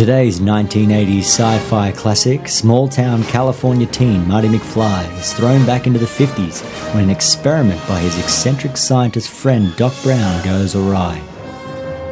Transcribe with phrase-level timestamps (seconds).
[0.00, 5.98] today's 1980s sci fi classic, small town California teen Marty McFly is thrown back into
[5.98, 6.62] the 50s
[6.94, 11.20] when an experiment by his eccentric scientist friend Doc Brown goes awry.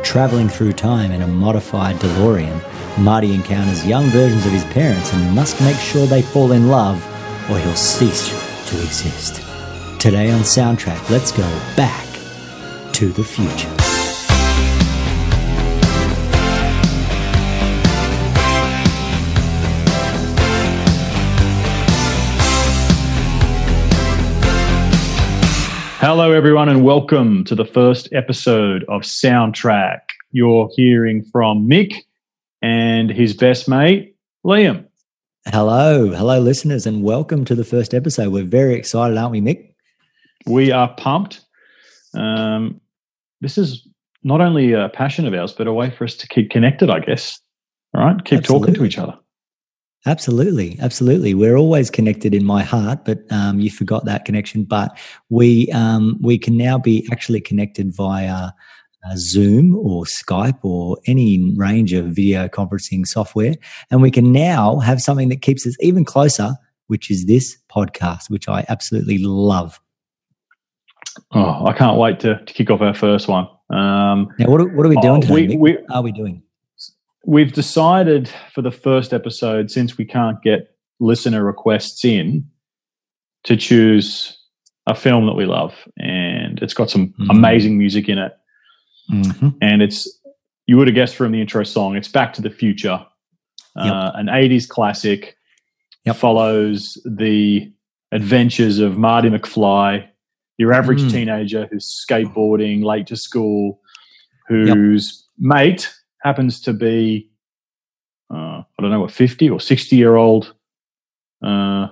[0.04, 2.60] Traveling through time in a modified DeLorean,
[2.98, 7.02] Marty encounters young versions of his parents and must make sure they fall in love
[7.50, 8.28] or he'll cease
[8.68, 9.36] to exist.
[9.98, 12.06] Today on Soundtrack, let's go back
[12.92, 13.77] to the future.
[26.00, 29.98] Hello, everyone, and welcome to the first episode of Soundtrack.
[30.30, 31.92] You're hearing from Mick
[32.62, 34.14] and his best mate,
[34.46, 34.86] Liam.
[35.46, 38.32] Hello, hello, listeners, and welcome to the first episode.
[38.32, 39.74] We're very excited, aren't we, Mick?
[40.46, 41.40] We are pumped.
[42.14, 42.80] Um,
[43.40, 43.84] this is
[44.22, 47.00] not only a passion of ours, but a way for us to keep connected, I
[47.00, 47.40] guess.
[47.92, 48.68] All right, keep Absolutely.
[48.68, 49.18] talking to each other.
[50.06, 51.34] Absolutely, absolutely.
[51.34, 54.64] We're always connected in my heart, but um, you forgot that connection.
[54.64, 54.96] But
[55.28, 58.50] we um, we can now be actually connected via
[59.04, 63.54] uh, Zoom or Skype or any range of video conferencing software,
[63.90, 66.54] and we can now have something that keeps us even closer,
[66.86, 69.80] which is this podcast, which I absolutely love.
[71.32, 73.48] Oh, I can't wait to, to kick off our first one.
[73.70, 75.48] Um, Now, what are, what are we doing Oh, today?
[75.48, 76.42] we- we- what are we doing?
[77.26, 82.44] We've decided for the first episode, since we can't get listener requests in,
[83.44, 84.36] to choose
[84.86, 87.30] a film that we love, and it's got some Mhm.
[87.30, 88.32] amazing music in it.
[89.10, 89.54] Mhm.
[89.62, 90.06] and it's
[90.66, 93.02] you would have guessed from the intro song it's back to the future
[93.76, 95.34] uh, an 80s classic
[96.04, 96.16] Yep.
[96.16, 97.72] follows the
[98.12, 100.06] adventures of marty mcfly
[100.58, 101.10] your average Mm.
[101.10, 103.80] teenager who's skateboarding late to school
[104.46, 105.90] whose mate
[106.22, 107.30] happens to be
[108.32, 110.54] uh, i don't know a 50 or 60 year old
[111.42, 111.88] uh,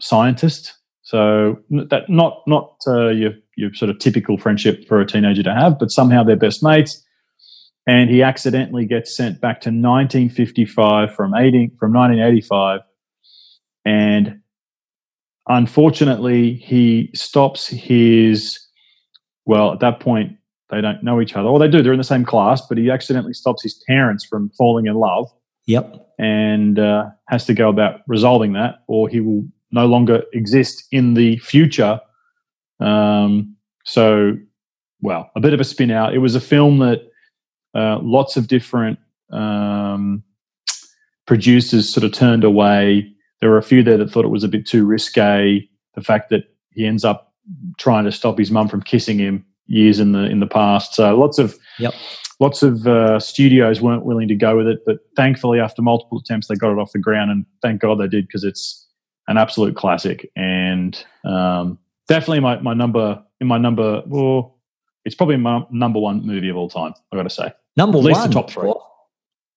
[0.00, 0.74] scientist
[1.06, 5.54] so that not not uh, your your sort of typical friendship for a teenager to
[5.54, 7.00] have, but somehow they're best mates.
[7.86, 12.80] And he accidentally gets sent back to 1955 from 80, from 1985,
[13.84, 14.40] and
[15.48, 18.58] unfortunately he stops his.
[19.44, 20.38] Well, at that point
[20.70, 21.82] they don't know each other, or they do.
[21.82, 25.30] They're in the same class, but he accidentally stops his parents from falling in love
[25.66, 25.94] Yep.
[26.18, 31.14] and uh, has to go about resolving that, or he will no longer exist in
[31.14, 32.00] the future.
[32.80, 34.36] Um, so,
[35.00, 36.14] well, a bit of a spin out.
[36.14, 37.02] It was a film that
[37.74, 38.98] uh, lots of different
[39.32, 40.22] um,
[41.26, 43.12] producers sort of turned away.
[43.40, 45.68] There were a few there that thought it was a bit too risque.
[45.94, 47.34] The fact that he ends up
[47.78, 50.94] trying to stop his mum from kissing him years in the in the past.
[50.94, 51.94] So lots of Yep.
[52.40, 56.48] lots of uh, studios weren't willing to go with it, but thankfully, after multiple attempts,
[56.48, 58.86] they got it off the ground, and thank God they did because it's
[59.28, 61.78] an absolute classic and um,
[62.08, 64.02] definitely my, my number in my number.
[64.06, 64.58] Well,
[65.04, 66.94] it's probably my number one movie of all time.
[67.12, 68.72] I got to say, Number At least the top three.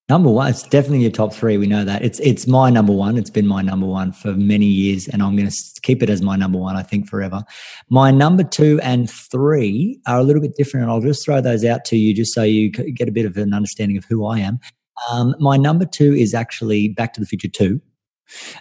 [0.09, 0.49] Number one.
[0.49, 1.57] It's definitely your top three.
[1.59, 2.03] We know that.
[2.03, 3.15] It's it's my number one.
[3.15, 6.21] It's been my number one for many years, and I'm going to keep it as
[6.23, 6.75] my number one.
[6.75, 7.43] I think forever.
[7.89, 11.63] My number two and three are a little bit different, and I'll just throw those
[11.63, 14.39] out to you just so you get a bit of an understanding of who I
[14.39, 14.59] am.
[15.11, 17.79] Um, my number two is actually Back to the Future Two.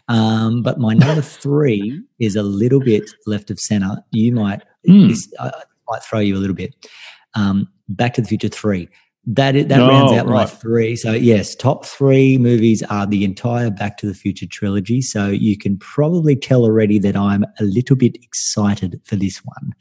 [0.08, 3.97] Um, but my number three is a little bit left of center.
[4.12, 5.08] You might Hmm.
[5.08, 5.50] this uh,
[5.91, 6.75] might throw you a little bit.
[7.34, 8.88] Um, Back to the Future Three.
[9.26, 10.96] That is, that Oh, rounds out my three.
[10.96, 15.02] So yes, top three movies are the entire Back to the Future trilogy.
[15.02, 19.75] So you can probably tell already that I'm a little bit excited for this one.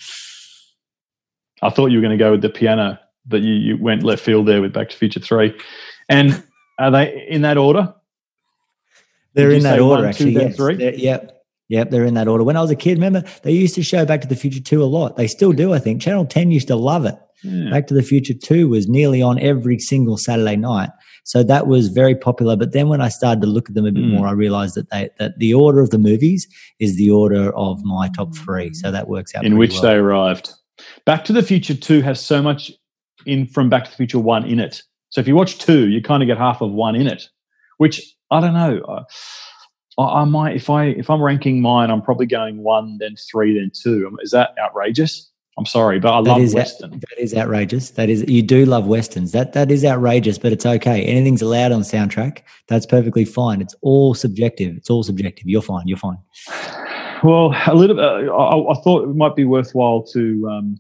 [1.62, 4.22] I thought you were going to go with the piano, but you, you went left
[4.24, 5.58] field there with Back to Future Three.
[6.10, 6.44] And
[6.78, 7.94] are they in that order?
[9.34, 10.34] They're in that order, one, two, actually.
[10.34, 10.56] yes.
[10.56, 10.76] three?
[10.76, 11.37] They're- Yep.
[11.70, 12.44] Yep, they're in that order.
[12.44, 14.82] When I was a kid, remember they used to show Back to the Future 2
[14.82, 15.18] a lot.
[15.18, 16.02] They still do, I think.
[16.02, 17.16] Channel 10 used to love it.
[17.44, 17.70] Yeah.
[17.70, 20.90] Back to the Future 2 was nearly on every single Saturday night.
[21.26, 22.56] So that was very popular.
[22.56, 24.12] But then when I started to look at them a bit Mm.
[24.12, 26.48] more, I realized that they, that the order of the movies
[26.80, 28.74] is the order of my top three.
[28.74, 29.46] So that works out.
[29.46, 29.82] in which well.
[29.82, 30.52] they arrived.
[31.06, 32.72] Back to the Future 2 has so much
[33.26, 34.82] in from Back to the Future 1 in it.
[35.10, 37.28] So if you watch 2, you kind of get half of 1 in it,
[37.78, 38.82] which I don't know.
[38.88, 39.04] I,
[39.98, 43.58] I I might if I if I'm ranking mine, I'm probably going 1 then 3
[43.60, 44.18] then 2.
[44.22, 45.32] Is that outrageous?
[45.60, 46.92] I'm sorry, but I That love is- western.
[46.92, 47.90] That is outrageous.
[47.92, 49.32] That is you do love westerns.
[49.32, 51.04] That that is outrageous, but it's okay.
[51.04, 52.40] Anything's allowed on soundtrack.
[52.68, 53.60] That's perfectly fine.
[53.62, 54.78] It's all subjective.
[54.78, 55.46] It's all subjective.
[55.48, 55.88] You're fine.
[55.88, 56.18] You're fine.
[57.24, 58.00] Well, a little.
[58.00, 60.78] Uh, I, I thought it might be worthwhile to um,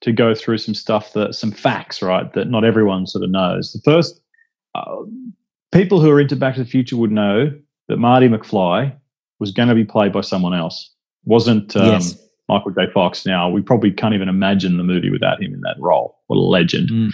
[0.00, 3.72] to go through some stuff that some facts, right, that not everyone sort of knows.
[3.72, 4.20] The first
[4.74, 4.96] uh,
[5.70, 7.52] people who are into Back to the Future would know
[7.88, 8.94] that Marty McFly
[9.38, 10.90] was going to be played by someone else.
[11.24, 12.18] Wasn't um, yes.
[12.48, 12.86] Michael J.
[12.92, 13.26] Fox.
[13.26, 16.18] Now we probably can't even imagine the movie without him in that role.
[16.28, 16.90] What a legend!
[16.90, 17.12] Mm.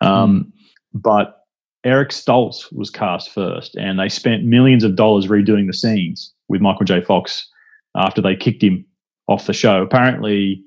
[0.00, 0.52] Um,
[0.92, 1.40] But
[1.84, 6.60] Eric Stoltz was cast first, and they spent millions of dollars redoing the scenes with
[6.60, 7.00] Michael J.
[7.02, 7.48] Fox
[7.96, 8.84] after they kicked him
[9.26, 9.82] off the show.
[9.82, 10.62] Apparently,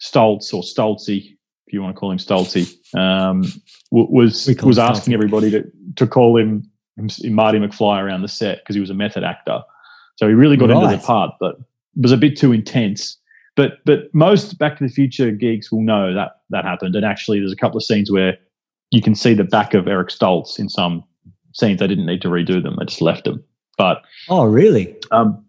[0.00, 1.36] Stoltz or Stoltzy,
[1.66, 3.44] if you want to call him Stoltzy, um,
[3.90, 5.14] was was asking Stoltzy.
[5.14, 9.22] everybody to to call him Marty McFly around the set because he was a method
[9.24, 9.60] actor.
[10.16, 11.56] So he really got into the part, but
[11.96, 13.18] it was a bit too intense.
[13.54, 16.94] But but most Back to the Future geeks will know that that happened.
[16.96, 18.36] And actually, there's a couple of scenes where
[18.90, 21.02] you can see the back of Eric Stoltz in some
[21.52, 21.80] scenes.
[21.80, 23.42] They didn't need to redo them; they just left them.
[23.78, 24.94] But Oh, really?
[25.10, 25.44] um,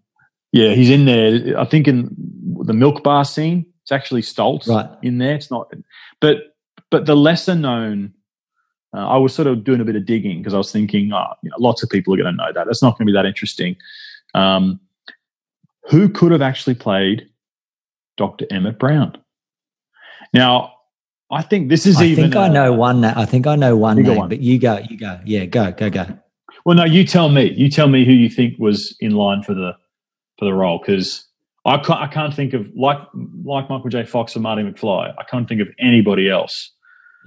[0.52, 1.58] yeah, he's in there.
[1.58, 2.14] I think in
[2.62, 4.88] the milk bar scene, it's actually Stoltz Right.
[5.02, 5.34] in there.
[5.34, 5.70] It's not,
[6.20, 6.56] but
[6.90, 8.12] but the lesser known.
[8.94, 11.34] Uh, I was sort of doing a bit of digging because I was thinking, oh,
[11.42, 12.66] you know, lots of people are going to know that.
[12.66, 13.76] That's not going to be that interesting.
[14.34, 14.80] Um,
[15.90, 17.28] who could have actually played
[18.16, 18.46] Dr.
[18.50, 19.16] Emmett Brown?
[20.32, 20.72] Now,
[21.30, 22.24] I think this is I even.
[22.24, 23.02] I think I uh, know one.
[23.02, 24.28] Na- I think I know one name, one.
[24.28, 25.20] but you go, you go.
[25.24, 26.06] Yeah, go, go, go.
[26.64, 27.52] Well, no, you tell me.
[27.52, 29.72] You tell me who you think was in line for the
[30.38, 31.26] for the role because
[31.66, 32.98] I can't, I can't think of like
[33.44, 34.04] like Michael J.
[34.04, 35.14] Fox or Marty McFly.
[35.18, 36.72] I can't think of anybody else.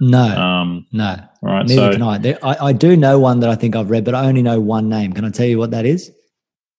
[0.04, 1.16] No, Um, no.
[1.42, 2.18] all right, Neither so can I.
[2.18, 2.56] There, I.
[2.68, 5.12] I do know one that I think I've read, but I only know one name.
[5.12, 6.10] Can I tell you what that is?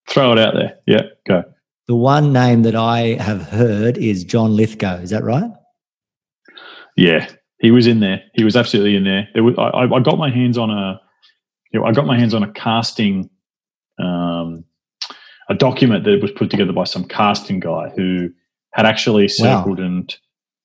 [0.10, 0.78] throw it out there.
[0.86, 1.44] Yeah, go.
[1.88, 4.96] The one name that I have heard is John Lithgow.
[4.98, 5.50] Is that right?
[6.98, 7.30] Yeah,
[7.60, 8.22] he was in there.
[8.36, 9.28] He was absolutely in there.
[9.34, 11.00] there was, I, I got my hands on a,
[11.72, 13.30] you know, I got my hands on a casting,
[14.00, 14.66] um,
[15.50, 18.30] a document that was put together by some casting guy who
[18.74, 19.60] had actually Wow.
[19.62, 20.14] circled and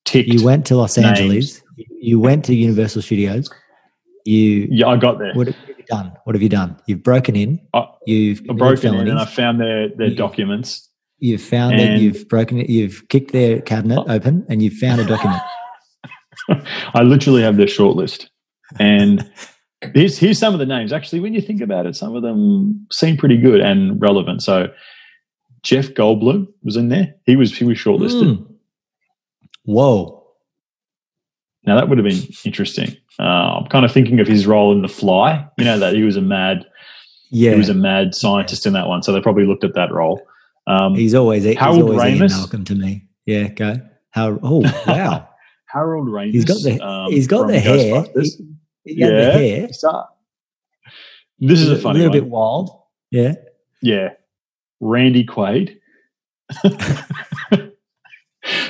[0.05, 0.29] ticked.
[0.29, 1.07] You went to Los names.
[1.19, 1.61] Angeles.
[1.99, 3.49] You went to Universal Studios.
[4.25, 4.67] You.
[4.69, 5.33] yeah, I got there.
[5.33, 6.11] What have you done?
[6.25, 6.77] What have you done?
[6.87, 7.59] You've broken in.
[7.73, 10.87] I- You've I broken in and I found their their You- documents.
[11.21, 11.99] You've found it.
[12.01, 12.69] You've broken it.
[12.69, 15.41] You've kicked their cabinet open, and you've found a document.
[16.93, 18.27] I literally have their shortlist,
[18.79, 19.29] and
[19.93, 20.93] here's here's some of the names.
[20.93, 24.41] Actually, when you think about it, some of them seem pretty good and relevant.
[24.41, 24.67] So,
[25.61, 27.15] Jeff Goldblum was in there.
[27.25, 28.37] He was he was shortlisted.
[28.37, 28.43] Hmm.
[29.65, 30.18] Whoa.
[31.69, 32.97] Now that would have been interesting.
[33.19, 35.47] Uh, I'm kind of thinking of his role in The Fly.
[35.57, 36.65] You know that he was a mad
[37.29, 37.51] Yeah.
[37.51, 39.03] he was a mad scientist in that one.
[39.03, 40.19] So they probably looked at that role.
[40.67, 42.29] Um, he's always he's Harold always Ian Ramis?
[42.31, 43.05] Malcolm to me.
[43.25, 43.47] Yeah.
[43.49, 43.75] Go.
[44.11, 44.39] How?
[44.41, 45.27] Oh wow.
[45.67, 46.31] Harold Ramis.
[46.31, 48.03] He's got the- um, he's got the hair.
[48.15, 49.67] He, he had the hair.
[51.39, 52.19] This is a funny a little one.
[52.21, 52.69] bit wild.
[53.11, 53.33] Yeah.
[53.81, 54.09] Yeah.
[54.79, 55.77] Randy Quaid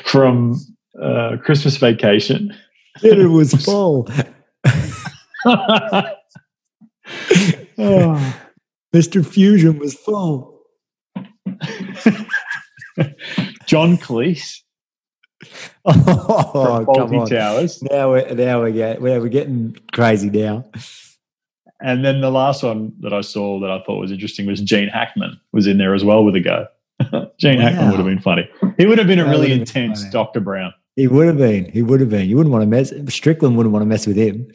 [0.05, 0.59] from
[1.01, 2.53] uh, Christmas Vacation.
[3.03, 4.07] It was full.
[7.81, 8.41] Oh.
[8.93, 9.25] Mr.
[9.25, 10.59] Fusion was full.
[13.65, 14.61] John Cleese
[15.85, 17.27] Oh, come on.
[17.27, 17.81] Towers.
[17.81, 20.65] Now we're now we're getting we're, we're getting crazy now.
[21.81, 24.89] And then the last one that I saw that I thought was interesting was Gene
[24.89, 26.67] Hackman was in there as well with a go.
[27.39, 28.49] Gene Hackman would have been funny.
[28.77, 30.03] He would have been a That really have been intense.
[30.09, 30.41] Dr.
[30.41, 30.73] Brown.
[30.99, 31.65] He would have been.
[31.71, 32.27] He would have been.
[32.29, 32.91] You wouldn't want to mess.
[33.13, 34.47] Strickland wouldn't want to mess with him.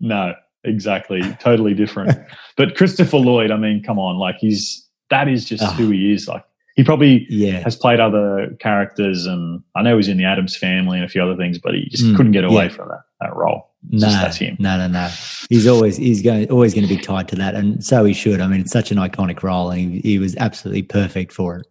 [0.00, 1.22] No, exactly.
[1.40, 2.18] Totally different.
[2.56, 5.66] but Christopher Lloyd, I mean, come on, like he's that is just Oh.
[5.68, 6.28] who he is.
[6.28, 6.44] Like
[6.76, 7.60] he probably Yeah.
[7.62, 11.22] has played other characters, and I know he's in the Addams Family and a few
[11.22, 12.68] other things, but he just Mm, couldn't get away yeah.
[12.70, 13.68] from that that role.
[13.92, 14.56] It's No, just, that's him.
[14.58, 15.08] no, no, no.
[15.48, 18.40] He's always he's going always going to be tied to that, and so he should.
[18.40, 21.66] I mean, it's such an iconic role, and he, he was absolutely perfect for it.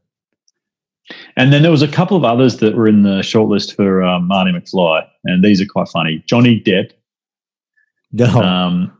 [1.35, 4.27] And then there was a couple of others that were in the shortlist for um,
[4.27, 6.23] Marty McFly, and these are quite funny.
[6.25, 6.91] Johnny Depp
[8.11, 8.97] No, um,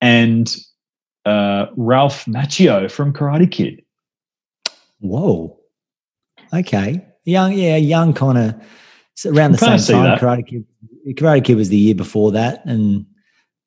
[0.00, 0.54] and
[1.24, 3.82] uh, Ralph Macchio from Karate Kid.
[5.00, 5.58] whoa,
[6.52, 8.54] okay, young, yeah, young kind of
[9.26, 10.04] around the same time.
[10.04, 10.20] that.
[10.20, 10.64] Karate Kid,
[11.16, 13.06] Karate Kid was the year before that, and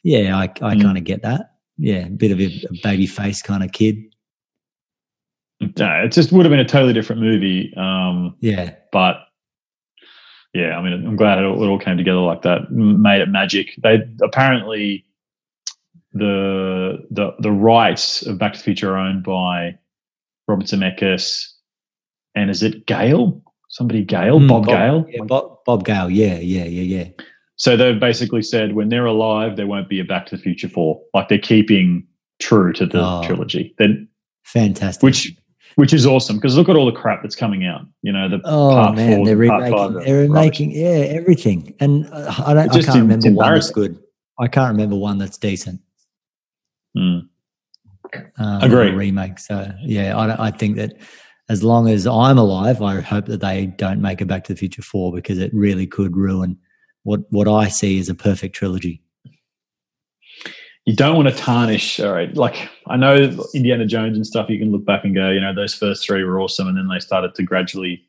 [0.03, 0.81] yeah, I, I Mm.
[0.81, 1.51] kind of get that.
[1.77, 3.97] Yeah, a bit of a, a baby face kind of kid.
[5.59, 7.73] No, it just would have been a totally different movie.
[7.75, 9.17] Um, Yeah, but
[10.53, 12.71] yeah, I mean, I'm glad it all, it all came together like that.
[12.71, 13.73] Made it magic.
[13.81, 15.05] They apparently
[16.13, 19.77] the the the rights of Back to the Future are owned by
[20.47, 21.47] Robert Zemeckis,
[22.35, 23.41] and is it Gale?
[23.69, 25.05] Somebody Gale, Mm, Bob, Gale.
[25.09, 26.09] yeah, Bob, Bob Gale.
[26.09, 27.09] Yeah, yeah, yeah, yeah.
[27.57, 30.69] So they've basically said when they're alive, there won't be a Back to the Future
[30.69, 31.01] four.
[31.13, 32.05] Like they're keeping
[32.39, 33.21] true to the Oh.
[33.25, 33.75] trilogy.
[33.77, 34.07] Then
[34.45, 35.03] Fantastic.
[35.03, 35.35] which
[35.77, 37.81] which is awesome because look at all the crap that's coming out.
[38.01, 39.93] You know, the Oh part man, four, they're part remaking.
[39.93, 40.71] five They're remaking.
[40.71, 41.75] Yeah, everything.
[41.79, 42.75] And uh, I don't.
[42.75, 43.99] I can't remember one that's good.
[44.39, 45.81] I can't remember one that's decent.
[48.39, 48.89] um, Agree.
[48.91, 49.37] remake.
[49.37, 50.93] So yeah, I, I think that
[51.47, 54.57] as long as I'm alive, I hope that they don't make a Back to the
[54.57, 56.57] Future four because it really could ruin
[57.03, 59.03] what what I see as a perfect trilogy.
[60.87, 61.99] You don't want to tarnish.
[61.99, 63.15] All right, like I know
[63.53, 64.49] Indiana Jones and stuff.
[64.49, 66.87] You can look back and go, you know, those first three were awesome, and then
[66.87, 68.01] they started to gradually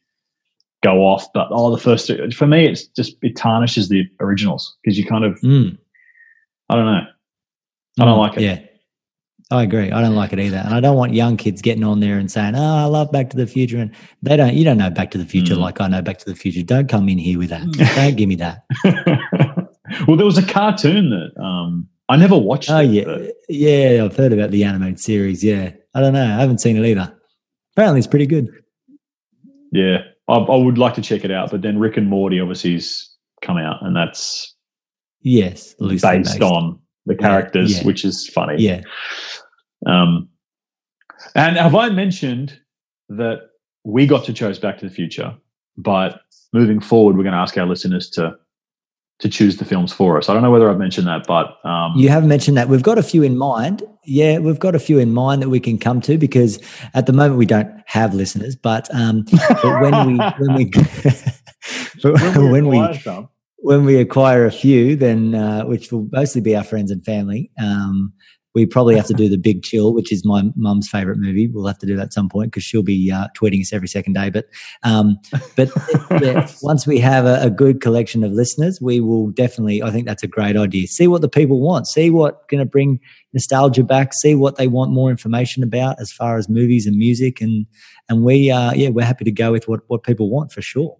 [0.84, 1.26] go off.
[1.34, 5.04] But oh, the first two, for me, it's just it tarnishes the originals because you
[5.04, 5.76] kind of, Mm.
[6.68, 7.02] I don't know,
[8.00, 8.42] I don't like it.
[8.42, 8.60] Yeah.
[9.50, 9.90] I agree.
[9.90, 10.58] I don't like it either.
[10.58, 13.30] And I don't want young kids getting on there and saying, Oh, I love Back
[13.30, 13.78] to the Future.
[13.78, 15.60] And they don't, you don't know Back to the Future Mm.
[15.60, 16.62] like I know Back to the Future.
[16.62, 17.62] Don't come in here with that.
[17.96, 18.62] don't give me that.
[20.06, 22.70] well, there was a cartoon that um, I never watched.
[22.70, 23.04] Oh, it, yeah.
[23.04, 24.04] but- Yeah.
[24.04, 25.42] I've heard about the animated series.
[25.44, 25.72] Yeah.
[25.94, 26.24] I don't know.
[26.24, 27.14] I haven't seen it either.
[27.74, 28.48] Apparently it's pretty good.
[29.72, 29.98] yeah.
[30.28, 33.08] I, I would like to check it out, but then Rick and Morty obviously has
[33.40, 34.54] come out, and that's
[35.22, 35.74] Yes.
[35.80, 37.84] Loosely based, on the characters, yeah.
[37.84, 38.56] which is funny.
[38.62, 38.82] Yeah.
[39.86, 40.28] Um,
[41.34, 42.58] and have I mentioned
[43.08, 43.38] that
[43.84, 45.34] we got to choose Back to the Future,
[45.78, 46.20] but
[46.52, 48.36] moving forward, we're going to ask our listeners to
[49.20, 50.28] to choose the films for us.
[50.28, 52.68] I don't know whether I've mentioned that, but um, You have mentioned that.
[52.68, 53.82] We've got a few in mind.
[54.04, 56.60] Yeah, we've got a few in mind that we can come to because
[56.94, 58.54] at the moment we don't have listeners.
[58.54, 59.24] But, um,
[59.62, 60.70] but when we when we
[62.02, 63.28] when we acquire
[63.60, 67.50] when we acquire a few, then uh, which will mostly be our friends and family,
[67.60, 68.12] um,
[68.58, 71.46] we probably have to do the Big Chill, which is my mum's favorite movie.
[71.46, 73.86] We'll have to do that at some point because she'll be uh, tweeting us every
[73.86, 74.30] second day.
[74.30, 74.46] But
[74.82, 75.16] um,
[75.54, 75.70] but
[76.20, 79.80] yeah, once we have a, a good collection of listeners, we will definitely.
[79.80, 80.88] I think that's a great idea.
[80.88, 81.86] See what the people want.
[81.86, 82.98] See what going to bring
[83.32, 84.12] nostalgia back.
[84.12, 87.64] See what they want more information about as far as movies and music, and
[88.08, 90.96] and we uh, yeah we're happy to go with what what people want for sure.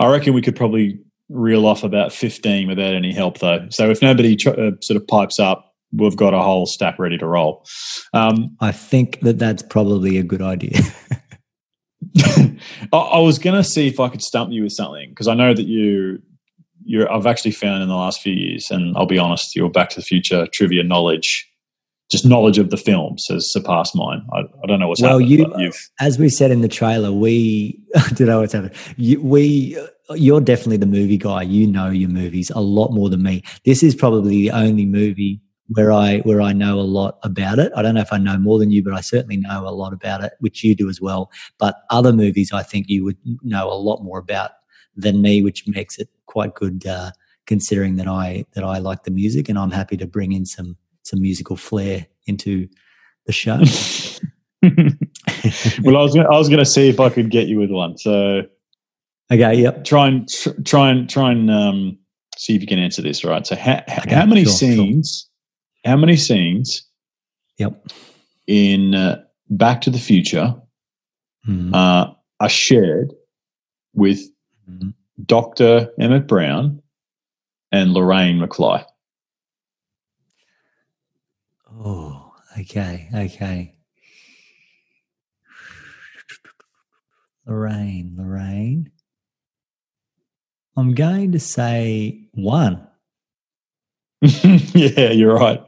[0.00, 3.66] I reckon we could probably reel off about 15 without any help, though.
[3.70, 7.18] So if nobody tr- uh, sort of pipes up, we've got a whole stack ready
[7.18, 7.64] to roll.
[8.12, 10.78] Um, I think that that's probably a good idea.
[12.92, 15.34] I, I was going to see if I could stump you with something because I
[15.34, 16.20] know that you,
[16.84, 17.10] you're.
[17.12, 19.96] I've actually found in the last few years, and I'll be honest, your Back to
[20.00, 21.48] the Future trivia knowledge,
[22.12, 24.24] just knowledge of the films, has surpassed mine.
[24.32, 25.60] I, I don't know what's Well, happened.
[25.60, 28.76] you- As we said in the trailer, we I don't know what's happening.
[28.96, 29.78] You, we,
[30.10, 31.42] you're definitely the movie guy.
[31.42, 33.42] You know your movies a lot more than me.
[33.64, 37.72] This is probably the only movie where I where I know a lot about it.
[37.76, 39.92] I don't know if I know more than you, but I certainly know a lot
[39.92, 41.30] about it, which you do as well.
[41.58, 44.52] But other movies, I think you would know a lot more about
[44.96, 46.86] than me, which makes it quite good.
[46.86, 47.10] Uh,
[47.46, 50.76] considering that I that I like the music, and I'm happy to bring in some
[51.02, 52.68] some musical flair into
[53.26, 53.58] the show.
[55.82, 57.70] well, I was gonna, I was going to see if I could get you with
[57.70, 57.98] one.
[57.98, 58.42] So
[59.30, 59.84] okay, yep.
[59.84, 61.98] try and tr- try and try and um,
[62.36, 63.24] see if you can answer this.
[63.24, 63.46] Right.
[63.46, 65.02] So how, Okay, how many sure, sure.
[65.84, 66.82] How many scenes
[67.58, 67.86] Yep.
[68.46, 70.54] in uh, Back to the Future
[71.46, 71.74] Mhm.
[71.74, 73.12] uh, are shared
[73.92, 74.20] with
[74.68, 74.94] Mhm.
[75.26, 76.82] Doctor Emmett Brown
[77.70, 78.84] and Lorraine McFly?
[81.70, 83.76] Oh, okay, okay.
[87.46, 88.90] Lorraine, Lorraine.
[90.76, 92.86] I'm going to say one.
[94.22, 95.60] yeah, you're right.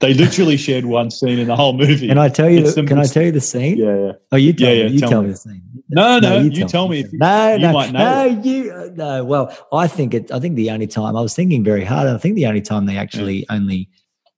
[0.00, 2.08] They literally shared one scene in the whole movie.
[2.08, 2.70] Can I tell you?
[2.70, 3.78] The, can I tell you the scene?
[3.78, 4.12] yeah, yeah.
[4.32, 4.92] Oh, you tell Yeah, me.
[4.92, 5.28] You tell tell, me.
[5.28, 5.62] me the scene.
[5.88, 8.90] No, no, you tell me if you- no, you no, might know no, you, uh,
[8.94, 9.24] no.
[9.24, 10.30] Well, I think it.
[10.32, 12.08] I think the only time I was thinking very hard.
[12.08, 13.88] I think the only time they actually only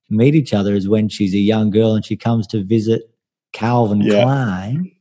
[0.09, 3.03] meet each other is when she's a young girl and she comes to visit
[3.53, 4.23] Calvin Yeah.
[4.23, 4.91] Klein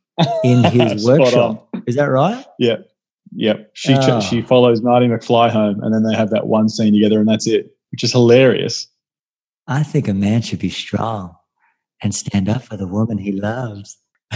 [0.45, 1.69] in his workshop.
[1.87, 2.45] Is that right?
[2.59, 2.89] Yep.
[3.37, 3.71] Yep.
[3.75, 4.21] She Oh.
[4.21, 7.47] she follows Marty McFly home, and then they have that one scene together, and that's
[7.47, 8.87] it, which is hilarious.
[9.69, 11.37] I think a man should be strong
[12.03, 13.99] and stand up for the woman he loves.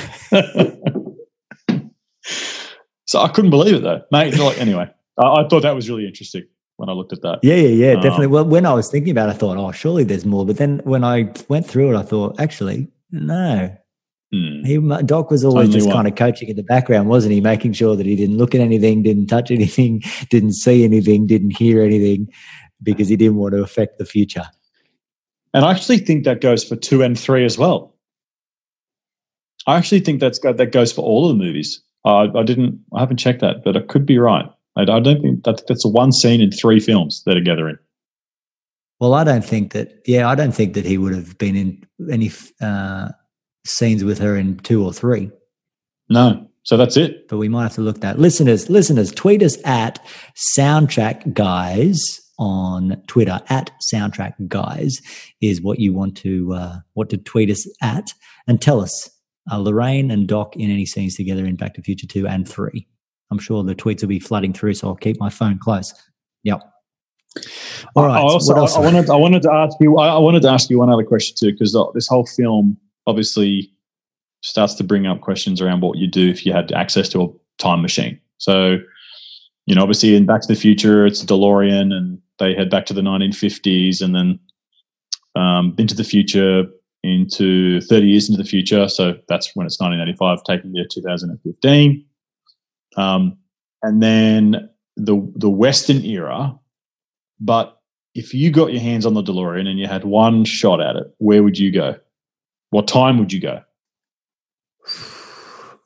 [3.07, 4.39] so I couldn't believe it though, mate.
[4.39, 6.45] Like, anyway, I, I thought that was really interesting
[6.77, 7.39] when I looked at that.
[7.43, 8.27] Yeah, yeah, yeah, definitely.
[8.27, 10.45] Um, well, when I was thinking about it, I thought, oh, surely there's more.
[10.45, 13.75] But then when I went through it, I thought, actually, no.
[14.35, 14.65] Hmm.
[14.65, 15.97] He, Doc was always just one.
[15.97, 17.41] kind of coaching in the background, wasn't he?
[17.41, 21.57] Making sure that he didn't look at anything, didn't touch anything, didn't see anything, didn't
[21.57, 22.29] hear anything,
[22.83, 24.47] because he didn't want to affect the future.
[25.55, 27.95] And I actually think that goes for two and three as well.
[29.67, 31.83] I actually think that's go- that goes for all of the movies.
[32.05, 34.47] Uh, I didn't, I haven't checked that, but I could be right.
[34.77, 37.79] I, I don't think that that's a one scene in three films they're together in.
[38.99, 40.01] Well, I don't think that.
[40.07, 42.31] Yeah, I don't think that he would have been in any
[42.61, 43.11] uh,
[43.67, 45.31] scenes with her in two or three.
[46.09, 47.29] No, so that's it.
[47.29, 48.19] but we might have to look that.
[48.19, 50.05] Listeners, listeners, tweet us at
[50.57, 55.01] Soundtrack Guys on Twitter at Soundtrack Guys
[55.41, 58.13] is what you want to uh, what to tweet us at,
[58.49, 59.09] and tell us
[59.51, 62.89] uh, Lorraine and Doc in any scenes together in Back to Future Two and Three.
[63.31, 65.95] I'm sure the tweets will be flooding through, so I'll keep my phone close.
[66.43, 66.63] Yep.
[67.95, 68.19] All right.
[68.19, 69.97] I, also, I, I, wanted, I wanted to ask you.
[69.99, 73.73] I, I wanted to ask you one other question too, because this whole film obviously
[74.43, 77.29] starts to bring up questions around what you do if you had access to a
[77.63, 78.21] time machine.
[78.39, 78.79] So,
[79.67, 82.87] you know, obviously in Back to the Future, it's a DeLorean, and they head back
[82.87, 84.39] to the 1950s, and then
[85.35, 86.65] um, into the future,
[87.03, 88.89] into 30 years into the future.
[88.89, 92.05] So that's when it's 1985, taking to 2015.
[92.97, 93.37] Um,
[93.83, 96.59] and then the the Western era.
[97.41, 97.77] But
[98.15, 101.07] if you got your hands on the DeLorean and you had one shot at it,
[101.19, 101.97] where would you go?
[102.71, 103.63] What time would you go?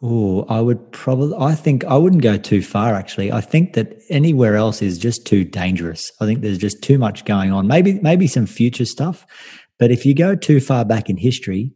[0.02, 1.34] Oh, I would probably.
[1.38, 2.94] I think I wouldn't go too far.
[2.94, 6.12] Actually, I think that anywhere else is just too dangerous.
[6.20, 7.66] I think there's just too much going on.
[7.66, 9.26] Maybe, maybe some future stuff,
[9.78, 11.72] but if you go too far back in history,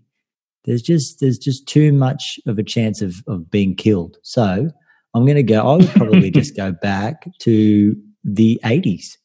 [0.67, 4.19] there's just there's just too much of a chance of of being killed.
[4.23, 4.69] So
[5.15, 5.67] I'm going to go.
[5.67, 9.17] I would probably just go back to the 80s.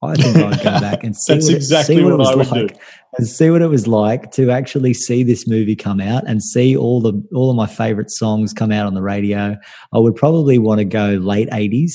[0.00, 2.50] I think I'd go back and see what, exactly it, see what, what, it was
[2.50, 2.80] like, do.
[3.18, 6.76] and see what it was like to actually see this movie come out and see
[6.76, 9.56] all the all of my favorite songs come out on the radio.
[9.92, 11.94] I would probably want to go late 80s,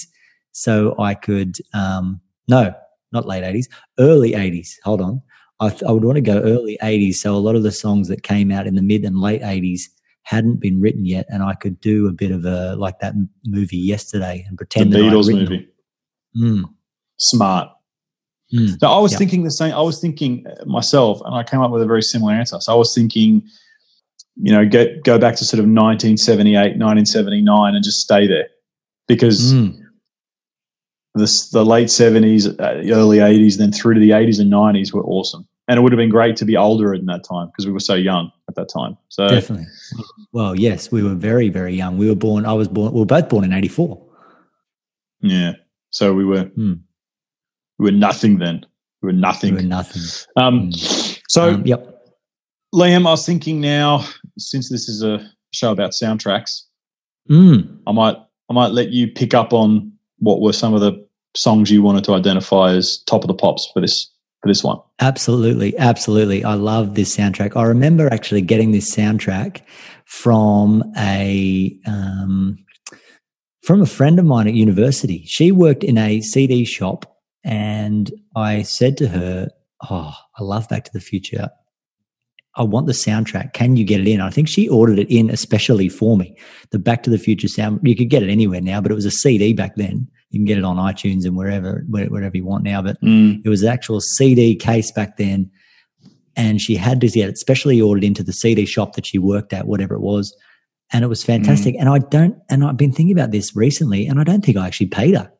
[0.51, 2.19] so I could um,
[2.49, 2.73] no,
[3.13, 3.65] not late 80s,
[3.99, 4.71] early 80s.
[4.83, 5.21] Hold on,
[5.61, 7.15] I, th- I would want to go early 80s.
[7.15, 9.83] So a lot of the songs that came out in the mid and late 80s
[10.23, 13.13] hadn't been written yet, and I could do a bit of a like that
[13.45, 15.69] movie yesterday and pretend the that Beatles movie.
[16.37, 16.65] Mm.
[17.17, 17.69] Smart.
[18.53, 18.83] Mm.
[18.83, 19.73] I was thinking the same.
[19.73, 22.59] I was thinking myself, and I came up with a very similar answer.
[22.59, 23.43] So I was thinking,
[24.35, 28.47] you know, get go back to sort of 1978, 1979, and just stay there
[29.07, 29.53] because.
[29.53, 29.79] Mm.
[31.15, 35.03] The, the late 70s, uh, early 80s, then through to the 80s and 90s were
[35.03, 37.71] awesome and it would have been great to be older in that time because we
[37.71, 38.97] were so young at that time.
[39.09, 39.67] So definitely.
[40.31, 41.97] Well, yes, we were very, very young.
[41.97, 42.45] We were born.
[42.45, 42.91] I was born.
[42.91, 44.01] We were both born in '84.
[45.21, 45.53] Yeah.
[45.91, 46.45] So we were.
[46.45, 46.73] Hmm.
[47.79, 48.65] We were nothing then.
[49.01, 49.55] We were nothing.
[49.55, 50.01] We were nothing.
[50.37, 51.19] Um, mm.
[51.29, 51.89] So um, yep.
[52.73, 54.05] Liam, I was thinking now,
[54.37, 56.61] since this is a show about soundtracks,
[57.29, 57.79] mm.
[57.85, 58.17] I might
[58.49, 61.05] I might let you pick up on what were some of the
[61.35, 64.09] songs you wanted to identify as top of the pops for this
[64.41, 64.77] for this one.
[64.99, 66.43] Absolutely, absolutely.
[66.43, 67.55] I love this soundtrack.
[67.55, 69.61] I remember actually getting this soundtrack
[70.05, 72.57] from a um,
[73.63, 75.23] from a friend of mine at university.
[75.25, 77.12] She worked in a CD shop,
[77.43, 79.49] and I said to her,
[79.89, 81.49] "Oh, I love Back to the Future.
[82.55, 83.53] I want the soundtrack.
[83.53, 84.21] Can you get it in?
[84.21, 86.37] I think she ordered it in especially for me.
[86.69, 87.79] The Back to the Future sound.
[87.83, 90.07] You could get it anywhere now, but it was a CD back then.
[90.29, 92.81] You can get it on iTunes and wherever wherever you want now.
[92.81, 93.41] But mm.
[93.43, 95.49] it was an actual CD case back then,
[96.35, 99.53] and she had to get it specially ordered into the CD shop that she worked
[99.53, 100.35] at, whatever it was,
[100.91, 101.75] and it was fantastic.
[101.75, 101.79] Mm.
[101.81, 104.67] And I don't, and I've been thinking about this recently, and I don't think I
[104.67, 105.31] actually paid her.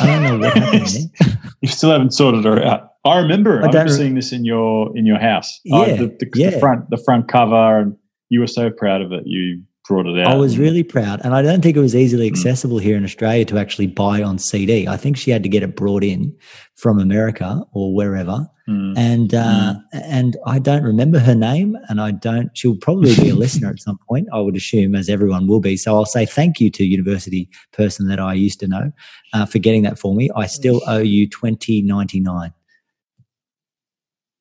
[0.00, 1.38] I don't know what happened there.
[1.60, 2.90] you still haven't sorted her out.
[3.04, 3.60] I remember.
[3.60, 5.60] I, I remember seeing this in your in your house.
[5.64, 6.50] Yeah, uh, the, the, yeah.
[6.50, 7.96] the front the front cover, and
[8.30, 9.24] you were so proud of it.
[9.26, 10.32] You brought it out.
[10.32, 12.34] I was really proud, and I don't think it was easily hmm.
[12.34, 12.82] accessible mm.
[12.82, 14.88] here in Australia to actually buy on CD.
[14.88, 16.34] I think she had to get it brought in
[16.74, 18.96] from America or wherever, mm.
[18.96, 20.02] and uh, mm.
[20.04, 22.56] and I don't remember her name, and I don't.
[22.56, 25.76] She'll probably be a listener at some point, I would assume, as everyone will be.
[25.76, 28.92] So I'll say thank you to university person that I used to know
[29.32, 30.30] uh, for getting that for me.
[30.34, 32.52] I still owe you twenty ninety nine.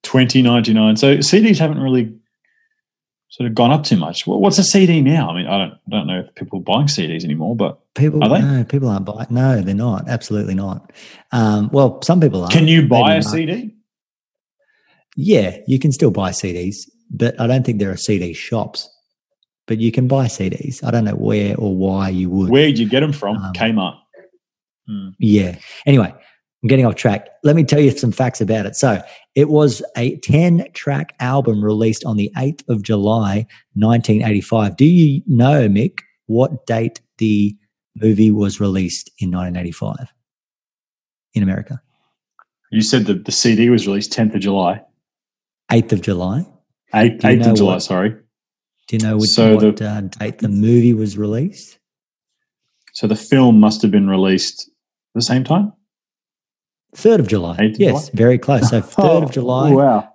[0.03, 0.95] Twenty ninety nine.
[0.95, 2.13] So CDs haven't really
[3.33, 4.27] sort of gone up too much.
[4.27, 5.31] What's a CD now?
[5.31, 8.23] I mean, I don't I don't know if people are buying CDs anymore, but people
[8.23, 8.45] are they?
[8.45, 9.25] No, people aren't buying.
[9.31, 10.07] No, they're not.
[10.07, 10.91] Absolutely not.
[11.31, 12.49] Um, well, some people are.
[12.49, 13.31] Can you buy a not.
[13.31, 13.75] CD?
[15.15, 16.75] Yeah, you can still buy CDs,
[17.09, 18.87] but I don't think there are CD shops.
[19.65, 20.83] But you can buy CDs.
[20.83, 22.51] I don't know where or why you would.
[22.51, 23.37] Where'd you get them from?
[23.37, 23.97] Um, Kmart.
[24.87, 25.09] Hmm.
[25.17, 25.55] Yeah.
[25.87, 26.13] Anyway,
[26.63, 27.27] I'm getting off track.
[27.43, 28.77] Let me tell you some facts about it.
[28.77, 29.03] So,
[29.35, 34.77] it was a 10 track album released on the 8th of July, 1985.
[34.77, 37.55] Do you know, Mick, what date the
[37.95, 40.13] movie was released in 1985
[41.33, 41.81] in America?
[42.71, 44.81] You said that the CD was released 10th of July.
[45.71, 46.47] 8th of July?
[46.93, 48.15] 8th, 8th of July, what, sorry.
[48.87, 51.79] Do you know which, so what the, uh, date the movie was released?
[52.93, 55.73] So the film must have been released at the same time?
[56.93, 57.57] 3rd of July.
[57.57, 58.09] Of yes, July?
[58.13, 58.69] very close.
[58.69, 59.71] So 3rd oh, of July.
[59.71, 60.09] Wow.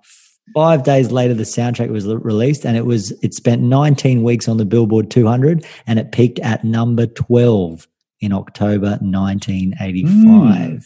[0.55, 4.57] Five days later, the soundtrack was released, and it was it spent 19 weeks on
[4.57, 7.87] the Billboard 200, and it peaked at number 12
[8.19, 10.09] in October 1985.
[10.09, 10.83] Mm.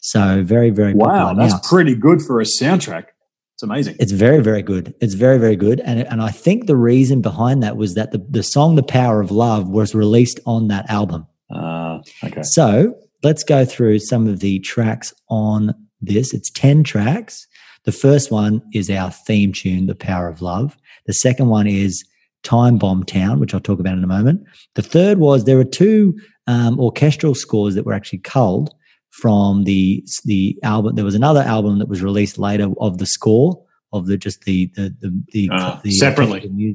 [0.00, 3.06] So very, very wow, that's Now, pretty good for a soundtrack.
[3.54, 3.96] It's amazing.
[4.00, 4.94] it's very, very good.
[5.00, 5.78] It's very, very good.
[5.80, 9.20] And, and I think the reason behind that was that the, the song The Power
[9.20, 11.26] of Love was released on that album.
[11.48, 12.42] Uh, okay.
[12.42, 16.34] So let's go through some of the tracks on this.
[16.34, 17.46] It's 10 tracks.
[17.84, 20.76] The first one is our theme tune, The Power of Love.
[21.06, 22.04] The second one is
[22.42, 24.42] Time Bomb Town, which I'll talk about in a moment.
[24.74, 28.74] The third was there were two um, orchestral scores that were actually culled
[29.10, 30.94] from the the album.
[30.96, 34.70] There was another album that was released later of the score of the just the
[34.74, 36.34] the the, the, Ah, the separately.
[36.34, 36.74] orchestral mu-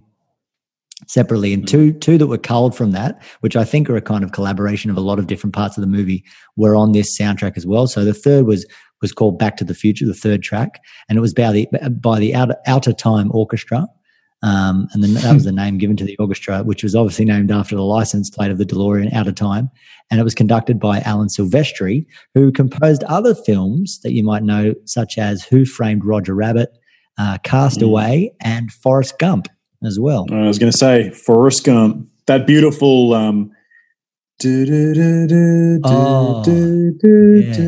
[1.06, 1.54] separately.
[1.54, 4.32] And two two that were culled from that which i think are a kind of
[4.32, 6.24] collaboration of a lot of different parts of the movie
[6.56, 7.88] were on this soundtrack as well.
[7.88, 8.66] So the third was
[9.02, 10.82] was called back to the future the third track.
[11.08, 11.68] And it was by the
[12.02, 13.88] by the outer, outatime orchestra.
[14.44, 17.50] Um, and then that was the name given to the orchestra which was obviously named
[17.50, 19.70] after the license plate of the delorean outatime.
[20.10, 22.06] And it was conducted by alan silvestri
[22.36, 26.70] who composed other films that you might know such as who framed roger rabbit
[27.18, 29.48] uh, castaway and forrest gump
[29.84, 32.08] as well I was going to say Forrest Gump.
[32.28, 33.14] That beautiful.
[33.14, 33.52] Um,
[35.84, 36.44] Oh,
[37.42, 37.68] yes.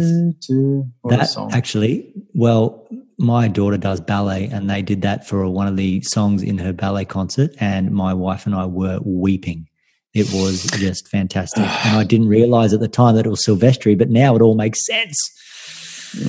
[1.06, 6.02] that actually well my daughter does ballet and they did that for one of the
[6.02, 9.68] songs in her ballet concert and my wife and i were weeping
[10.14, 13.98] it was just fantastic and i didn't realize at the time that it was silvestri
[13.98, 15.18] but now it all makes sense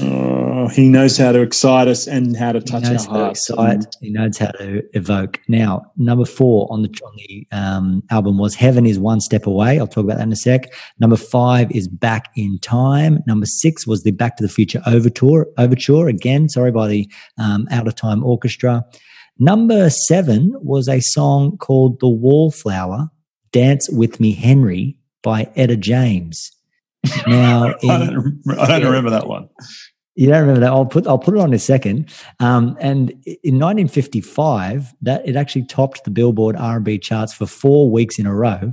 [0.03, 3.21] Oh, he knows how to excite us and how to he touch knows our to
[3.21, 3.51] hearts.
[3.51, 5.41] excite he knows how to evoke.
[5.49, 9.79] Now number four on the on the um, album was heaven is one step away.
[9.79, 10.73] I'll talk about that in a sec.
[10.99, 13.21] Number five is back in time.
[13.27, 17.67] Number six was the back to the future overture overture again sorry by the um,
[17.71, 18.85] out of time orchestra.
[19.39, 23.09] Number seven was a song called the wallflower
[23.53, 26.53] dance with me henry by etta james
[27.27, 29.49] now I don't, I don't remember that one.
[30.15, 30.71] you don't remember that?
[30.71, 32.13] I'll put I'll put it on in a second.
[32.41, 33.11] Um, and
[33.43, 38.35] in 1955, that it actually topped the Billboard R&B charts for four weeks in a
[38.35, 38.73] row.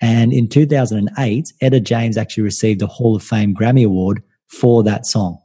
[0.00, 5.06] And in 2008, Etta James actually received a Hall of Fame Grammy Award for that
[5.06, 5.38] song.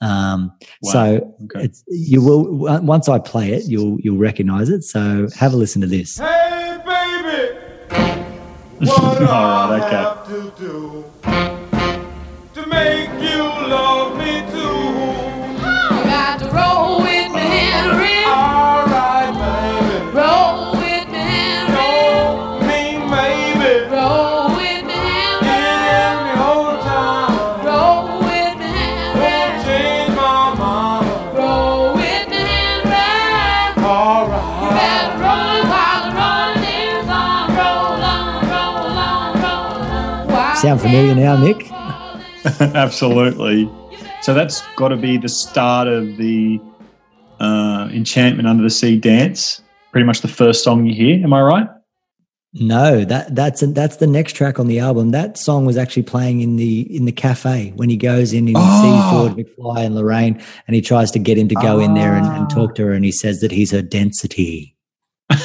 [0.00, 0.52] Um,
[0.82, 0.92] Wow.
[0.92, 1.64] So Okay.
[1.64, 2.44] it's, you will
[2.82, 4.82] once I play it, you'll you'll recognize it.
[4.84, 6.18] So have a listen to this.
[6.18, 7.58] Hey, baby,
[8.78, 9.96] what do All right, I okay.
[9.96, 10.95] have to do
[40.66, 41.70] Sound familiar now, Mick?
[42.74, 43.70] Absolutely.
[44.22, 46.60] So that's got to be the start of the
[47.38, 49.62] uh, Enchantment Under the Sea dance.
[49.92, 51.22] Pretty much the first song you hear.
[51.22, 51.68] Am I right?
[52.54, 55.12] No, that that's that's the next track on the album.
[55.12, 58.56] That song was actually playing in the in the cafe when he goes in and
[58.58, 59.30] Oh.
[59.30, 62.14] sees George McFly and Lorraine, and he tries to get him to go in there
[62.16, 64.74] and, and talk to her, and he says that he's her density.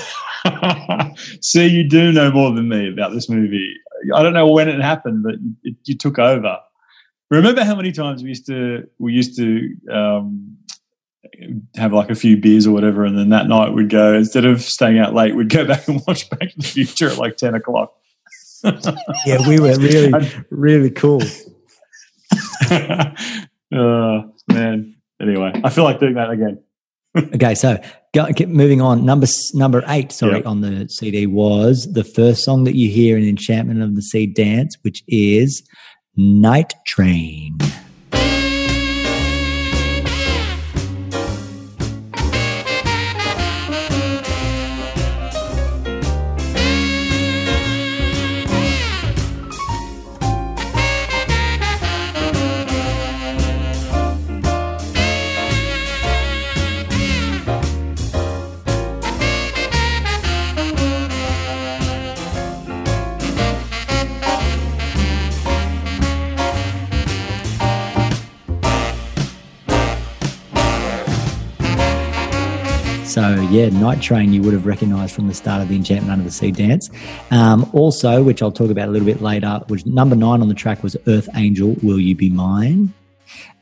[1.42, 3.76] See, you do know more than me about this movie.
[4.14, 6.58] I don't know when it happened, but it, you took over.
[7.30, 10.58] Remember how many times we used to we used to um,
[11.76, 14.62] have like a few beers or whatever, and then that night we'd go instead of
[14.62, 17.56] staying out late, we'd go back and watch Back to the Future at like ten
[17.56, 17.94] o'clock.
[19.26, 21.24] Yeah, we were really really cool.
[22.70, 24.96] uh, man.
[25.20, 26.62] Anyway, I feel like doing that again.
[27.18, 27.82] Okay, so
[28.14, 29.06] go, keep moving on.
[29.06, 30.46] Number number eight, sorry, Yep.
[30.46, 34.26] on the CD was the first song that you hear in Enchantment of the Sea
[34.28, 35.64] Dance, which is
[36.18, 37.58] Night Train.
[73.52, 76.32] Yeah, Night Train you would have recognised from the start of the Enchantment Under the
[76.32, 76.90] Sea dance.
[77.32, 80.54] Um, also, which I'll talk about a little bit later, which number nine on the
[80.54, 82.94] track was Earth Angel, Will You Be Mine?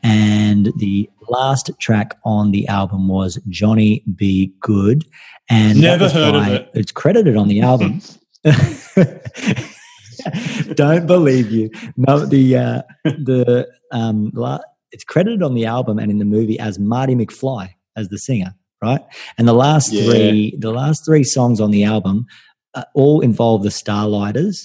[0.04, 4.54] And the last track on the album was Johnny B.
[4.60, 5.04] Goode.
[5.48, 6.70] And Never heard of it.
[6.72, 8.00] It's credited on the album.
[10.74, 11.68] Don't believe you.
[11.96, 14.60] No, the uh, the um, la-
[14.92, 18.54] it's credited on the album and in the movie as Marty McFly as the singer,
[18.82, 19.00] right?
[19.38, 20.04] And the last Yeah.
[20.04, 22.26] three, the last three songs on the album,
[22.74, 24.56] uh, all involve the Starlighters,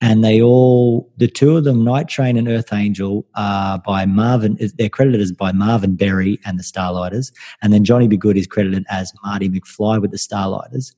[0.00, 4.58] and they all, the two of them, Night Train and Earth Angel, are by Marvin.
[4.76, 8.16] They're credited as by Marvin Berry and the Starlighters, and then Johnny B.
[8.16, 10.92] Goode is credited as Marty McFly with the Starlighters.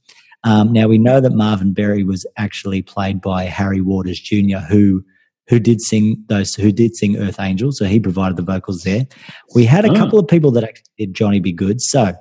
[0.44, 5.04] Um, now we know that Marvin Berry was actually played by Harry Waters Jr., who
[5.48, 9.06] who did sing those who did sing Earth Angel, so he provided the vocals there.
[9.54, 9.94] We had a Oh.
[9.94, 11.52] couple of people that actually did Johnny B.
[11.52, 11.80] Goode.
[11.80, 12.14] So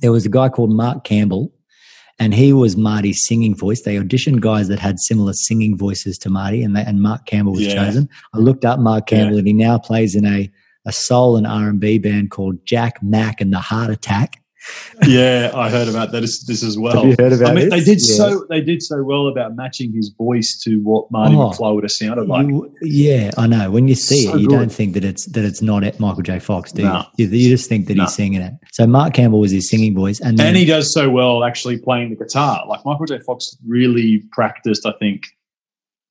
[0.00, 1.52] there was a guy called Mark Campbell,
[2.18, 3.82] and he was Marty's singing voice.
[3.82, 7.52] They auditioned guys that had similar singing voices to Marty, and they, and Mark Campbell
[7.52, 7.74] was Yeah.
[7.86, 8.08] chosen.
[8.34, 9.18] I looked up Mark Yeah.
[9.18, 10.50] Campbell, and he now plays in a
[10.88, 14.40] a soul and R and B band called Jack Mack and the Heart Attack.
[15.06, 16.96] Yeah, I heard about that this, this as well.
[16.96, 19.92] Have you heard about I mean, they did so they did so well about matching
[19.92, 21.50] his voice to what Marty Oh.
[21.50, 22.46] McFly would have sounded like.
[22.48, 23.70] You- yeah, I know.
[23.70, 24.56] When you see So it, you good.
[24.56, 26.38] don't think that it's that it's not at Michael J.
[26.38, 27.04] Fox, do No.
[27.16, 27.26] you?
[27.26, 27.48] you?
[27.50, 28.04] Just think that No.
[28.04, 28.54] he's singing it.
[28.72, 31.78] So Mark Campbell was his singing voice, and then and he does so well actually
[31.78, 32.64] playing the guitar.
[32.68, 33.18] Like Michael J.
[33.20, 35.24] Fox really practiced, I think,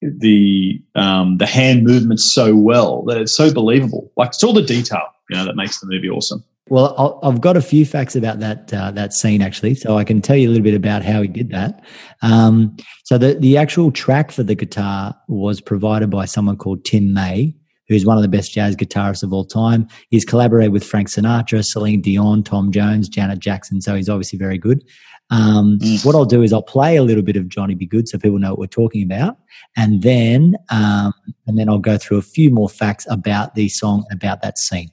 [0.01, 4.11] the um, the hand movements so well that it's so believable.
[4.17, 6.43] Like it's all the detail, you know, that makes the movie awesome.
[6.67, 10.03] Well, I'll, I've got a few facts about that uh, that scene actually, so I
[10.03, 11.83] can tell you a little bit about how he did that.
[12.23, 17.13] Um, so the the actual track for the guitar was provided by someone called Tim
[17.13, 17.55] May,
[17.87, 19.87] who's one of the best jazz guitarists of all time.
[20.09, 24.57] He's collaborated with Frank Sinatra, Celine Dion, Tom Jones, Janet Jackson, so he's obviously very
[24.57, 24.83] good.
[25.29, 26.05] Um, Mm.
[26.05, 27.85] What I'll do is I'll play a little bit of Johnny B.
[27.85, 29.37] Goode so people know what we're talking about,
[29.77, 31.13] and then um,
[31.45, 34.57] and then I'll go through a few more facts about the song and about that
[34.57, 34.89] scene.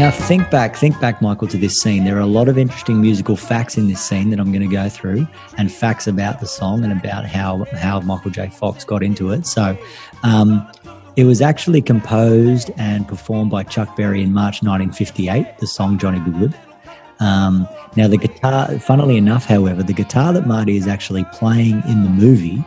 [0.00, 2.04] Now, think back, think back, Michael, to this scene.
[2.04, 4.74] There are a lot of interesting musical facts in this scene that I'm going to
[4.74, 8.48] go through, and facts about the song and about how how Michael J.
[8.48, 9.46] Fox got into it.
[9.46, 9.76] So,
[10.22, 10.66] um,
[11.16, 15.58] it was actually composed and performed by Chuck Berry in March 1958.
[15.58, 16.30] The song "Johnny B.
[16.30, 16.54] Goode."
[17.18, 22.04] Um, now, the guitar, funnily enough, however, the guitar that Marty is actually playing in
[22.04, 22.64] the movie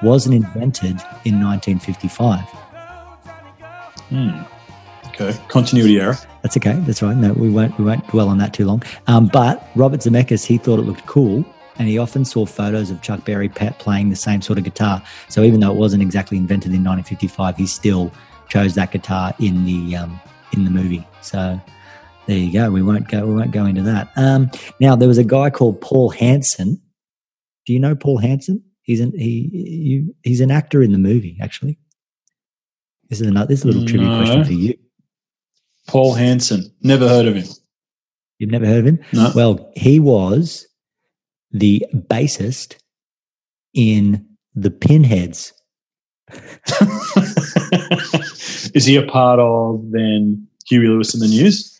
[0.00, 2.38] wasn't invented in 1955.
[4.10, 4.57] Hmm.
[5.20, 6.16] Okay, continuity error.
[6.42, 6.74] That's okay.
[6.80, 7.16] That's right.
[7.16, 8.82] No, we won't we won't dwell on that too long.
[9.08, 11.44] Um, but Robert Zemeckis, he thought it looked cool,
[11.78, 15.02] and he often saw photos of Chuck Berry playing the same sort of guitar.
[15.28, 18.12] So even though it wasn't exactly invented in 1955, he still
[18.48, 20.20] chose that guitar in the um,
[20.52, 21.04] in the movie.
[21.20, 21.60] So
[22.26, 22.70] there you go.
[22.70, 24.10] We won't go we won't go into that.
[24.16, 24.50] Um,
[24.80, 26.80] now there was a guy called Paul Hansen.
[27.66, 28.62] Do you know Paul Hansen?
[28.82, 31.38] He's an he you, he's an actor in the movie.
[31.42, 31.76] Actually,
[33.08, 34.78] this is another this is a little trivia question for you.
[35.88, 36.72] Paul Hanson.
[36.82, 37.46] Never heard of him.
[38.38, 39.00] You've never heard of him?
[39.12, 39.32] No.
[39.34, 40.68] Well, he was
[41.50, 42.76] the bassist
[43.74, 44.24] in
[44.54, 45.52] the Pinheads.
[48.74, 51.77] Is he a part of then Huey Lewis and the News?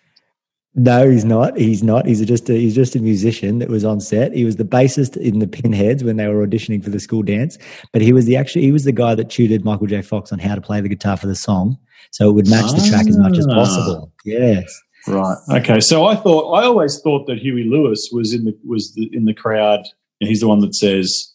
[0.75, 1.57] No, he's not.
[1.59, 2.07] He's not.
[2.07, 4.33] He's just a, he's just a musician that was on set.
[4.33, 7.59] He was the bassist in the Pinheads when they were auditioning for the school dance.
[7.93, 10.03] But he was the actually he was the guy that tutored Michael J.
[10.03, 11.79] Fox on how to play the guitar for the song,
[12.13, 13.55] so it would match the track as much as Ah.
[13.55, 14.13] possible.
[14.25, 14.65] Yes.
[15.09, 15.37] Right.
[15.51, 15.81] Okay.
[15.81, 19.25] So I thought I always thought that Huey Lewis was in the was the, in
[19.25, 19.81] the crowd,
[20.21, 21.33] and he's the one that says,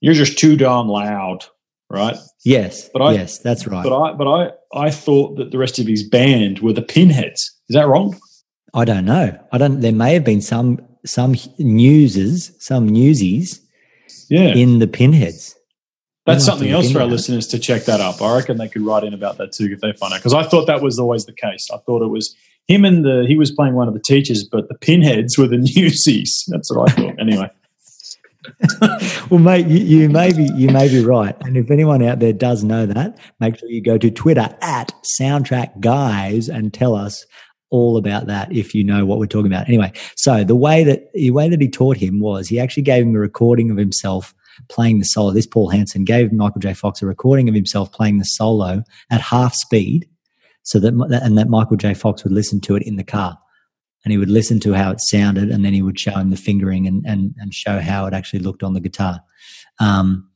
[0.00, 1.44] "You're just too darn loud."
[1.90, 2.16] Right.
[2.44, 2.88] Yes.
[2.92, 3.84] But I- yes, that's right.
[3.84, 7.40] But I but I I thought that the rest of his band were the Pinheads.
[7.68, 8.18] Is that wrong?
[8.78, 9.36] I don't know.
[9.52, 9.80] I don't.
[9.80, 13.60] There may have been some some newses, some newsies
[14.30, 14.54] Yeah.
[14.54, 15.54] in the Pinheads.
[16.26, 18.20] That's We'll have to something else for our listeners to check that up.
[18.20, 20.20] I reckon they could write in about that too if they find out.
[20.20, 21.66] Because I thought that was always the case.
[21.72, 22.34] I thought it was
[22.66, 25.56] him and the he was playing one of the teachers, but the pinheads were the
[25.76, 26.44] newsies.
[26.48, 27.18] That's what I thought.
[27.20, 27.50] Anyway.
[29.30, 32.32] Well, mate, you, you may be you may be right, and if anyone out there
[32.32, 37.26] does know that, make sure you go to Twitter at Soundtrack Guys and tell us
[37.70, 39.68] all about that if you know what we're talking about.
[39.68, 43.04] Anyway, so the way that the way that he taught him was he actually gave
[43.04, 44.34] him a recording of himself
[44.68, 45.32] playing the solo.
[45.32, 46.74] This Paul Hanson gave Michael J.
[46.74, 50.08] Fox a recording of himself playing the solo at half speed,
[50.62, 51.94] so that and that Michael J.
[51.94, 53.38] Fox would listen to it in the car,
[54.04, 56.36] and he would listen to how it sounded, and then he would show him the
[56.36, 59.20] fingering and and, and show how it actually looked on the guitar.
[59.80, 60.27] Um,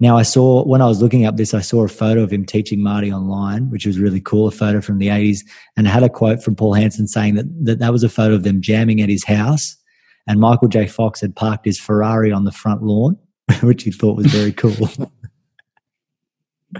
[0.00, 2.46] now, I saw when I was looking up this, I saw a photo of him
[2.46, 5.40] teaching Marty online, which was really cool, a photo from the 80s,
[5.76, 8.34] and I had a quote from Paul Hansen saying that, that that was a photo
[8.34, 9.76] of them jamming at his house,
[10.26, 10.86] and Michael J.
[10.86, 13.18] Fox had parked his Ferrari on the front lawn,
[13.62, 14.72] which he thought was very cool.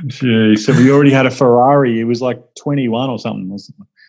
[0.06, 1.96] Gee, so we already had a Ferrari.
[1.96, 3.58] He was like 21 or something.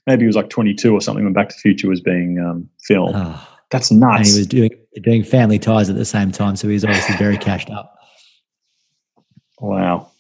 [0.08, 2.70] Maybe he was like 22 or something when Back to the Future was being um,
[2.84, 3.16] filmed.
[3.16, 4.70] Oh, That's and he was doing
[5.02, 7.98] doing family ties at the same time, so he was obviously very cashed up.
[9.62, 10.12] Wow.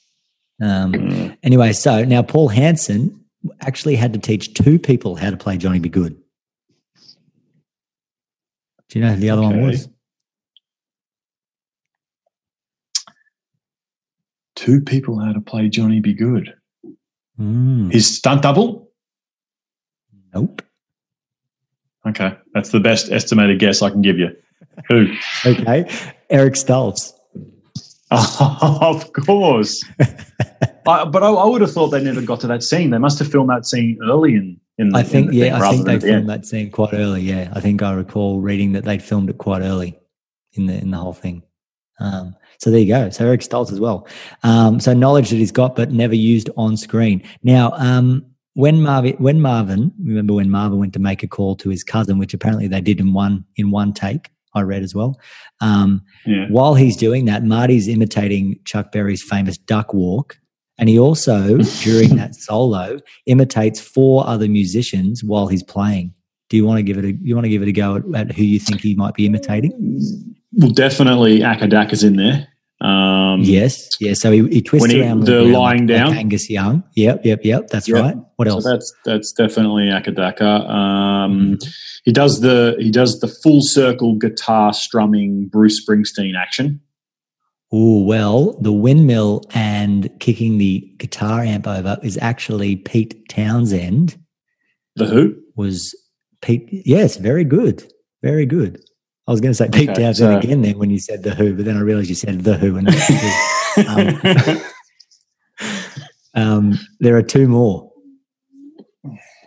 [0.62, 1.38] Um, Mm.
[1.43, 3.19] Anyway, so now Paul Hansen
[3.62, 5.89] actually had to teach two people how to play Johnny B.
[5.89, 6.15] Goode.
[8.89, 9.88] Do you know who the other one was?
[14.56, 16.13] Two people how to play Johnny B.
[16.13, 16.54] Goode.
[17.39, 18.89] Mm, His stunt double?
[20.34, 20.62] nope.
[22.06, 22.36] Okay.
[22.54, 24.30] That's the best estimated guess I can give you.
[24.89, 25.08] Who?
[25.45, 25.89] Okay,
[26.30, 27.13] Eric Stoltz.
[28.82, 29.84] of course.
[30.88, 32.89] I, but I, I would have thought they never got to that scene.
[32.89, 35.60] They must have filmed that scene early in, in the I think, in the yeah,
[35.60, 36.30] I think they the filmed end.
[36.30, 37.21] that scene quite early.
[37.21, 39.97] Yeah, I think I recall reading that they'd filmed it quite early
[40.54, 41.43] in the in the whole thing.
[42.00, 43.10] Um, so there you go.
[43.12, 44.08] So Eric Stoltz as well.
[44.43, 47.24] Um, so knowledge that he's got but never used on screen.
[47.43, 51.69] Now, um, when Marvin, when Marvin, remember when Marvin went to make a call to
[51.69, 54.30] his cousin, which apparently they did in one in one take.
[54.54, 55.20] I read as well.
[55.62, 56.48] Um, Yeah.
[56.50, 60.38] while he's doing that, Marty's imitating Chuck Berry's famous duck walk.
[60.78, 66.14] And he also, during that solo, imitates four other musicians while he's playing.
[66.50, 68.04] Do you want to give it a you want to give it a go at,
[68.16, 69.72] at who you think he might be imitating?
[70.54, 72.48] Well, definitely Acca Dacca's in there.
[72.82, 74.13] Um, Yes, yeah.
[74.13, 76.08] So he, he twists he- around the lying like, down?
[76.10, 76.84] like Angus Young.
[76.96, 77.67] Yep, yep, yep.
[77.67, 78.02] That's Yep.
[78.02, 78.15] right.
[78.38, 78.63] What So else?
[78.65, 80.67] that's that's definitely Acca Dacca.
[80.70, 81.58] Um,
[82.04, 86.82] he does the he does the full circle guitar strumming Bruce Springsteen action.
[87.72, 94.17] Oh well, the windmill and kicking the guitar amp over is actually Pete Townshend.
[94.96, 95.36] The Who?
[95.56, 95.96] was
[96.41, 96.67] Pete.
[96.72, 97.89] Yes, very good,
[98.24, 98.82] very good.
[99.32, 101.34] I was going to say Pete Okay, Townshend so- again then when you said the
[101.34, 102.89] Who, but then I realized you said the Who, and
[103.88, 104.62] um,
[106.74, 107.89] um, there are two more.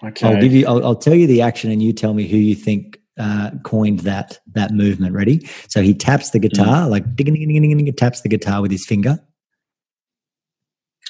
[0.03, 0.27] okay.
[0.27, 0.66] I'll give you.
[0.66, 4.01] I'll, I'll tell you the action, and you tell me who you think uh, coined
[4.01, 5.14] that that movement.
[5.14, 5.47] Ready?
[5.68, 8.70] So he taps the guitar, like ding ding ding ding ding, taps the guitar with
[8.70, 9.18] his finger.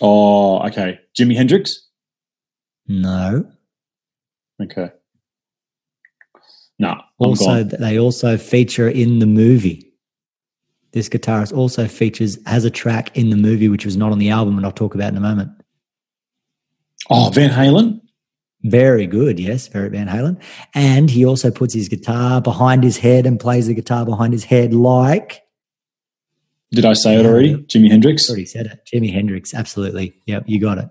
[0.02, 0.98] oh, okay.
[1.16, 1.80] Jimi Hendrix.
[2.88, 3.48] No.
[4.60, 4.90] Okay.
[6.78, 9.92] No, Also, they also feature in the movie.
[10.92, 14.30] This guitarist also features has a track in the movie which was not on the
[14.30, 15.50] album, and I'll talk about in a moment.
[17.10, 18.00] Oh, Van Halen.
[18.62, 20.40] Very good, yes, very Van Halen.
[20.74, 24.44] And he also puts his guitar behind his head and plays the guitar behind his
[24.44, 25.42] head like
[26.72, 27.56] Did I say it already?
[27.56, 28.28] Jimi Hendrix.
[28.28, 29.52] already said it, Jimi Hendrix.
[29.52, 30.88] Absolutely, yep, you got it.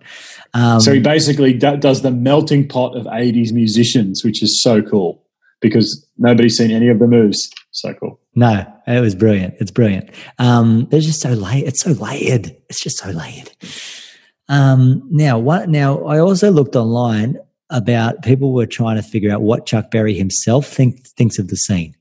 [0.53, 4.81] Um, so he basically do- does the melting pot of 80s musicians, which is so
[4.83, 5.22] cool
[5.63, 7.49] because nobody's seen any of the moves.
[7.71, 8.19] So cool.
[8.35, 9.55] No, it was brilliant.
[9.59, 10.11] It's brilliant.
[10.37, 11.67] Um, they're just so layered.
[11.69, 12.55] It's so layered.
[12.69, 13.49] It's just so layered.
[14.49, 15.69] Um, now, what?
[15.69, 20.13] Now, I also looked online about people were trying to figure out what Chuck Berry
[20.13, 21.95] himself think, thinks of the scene,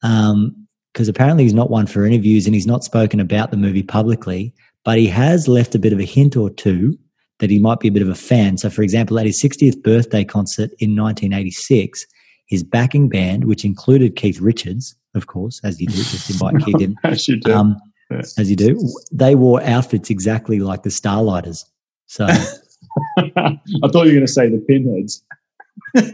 [0.00, 4.54] because apparently he's not one for interviews and he's not spoken about the movie publicly,
[4.84, 6.98] but he has left a bit of a hint or two
[7.38, 8.56] that he might be a bit of a fan.
[8.56, 12.04] So, for example, at his 60th birthday concert in 1986,
[12.48, 16.80] his backing band, which included Keith Richards, of course, as you do, just invite Keith
[16.80, 17.52] in, As you do.
[17.54, 17.76] um,
[18.10, 18.22] Yeah.
[18.38, 18.80] as you do,
[19.12, 21.64] they wore outfits exactly like the Starlighters.
[22.06, 22.26] So,
[23.18, 23.58] I
[23.92, 25.22] thought you were going to say the pinheads.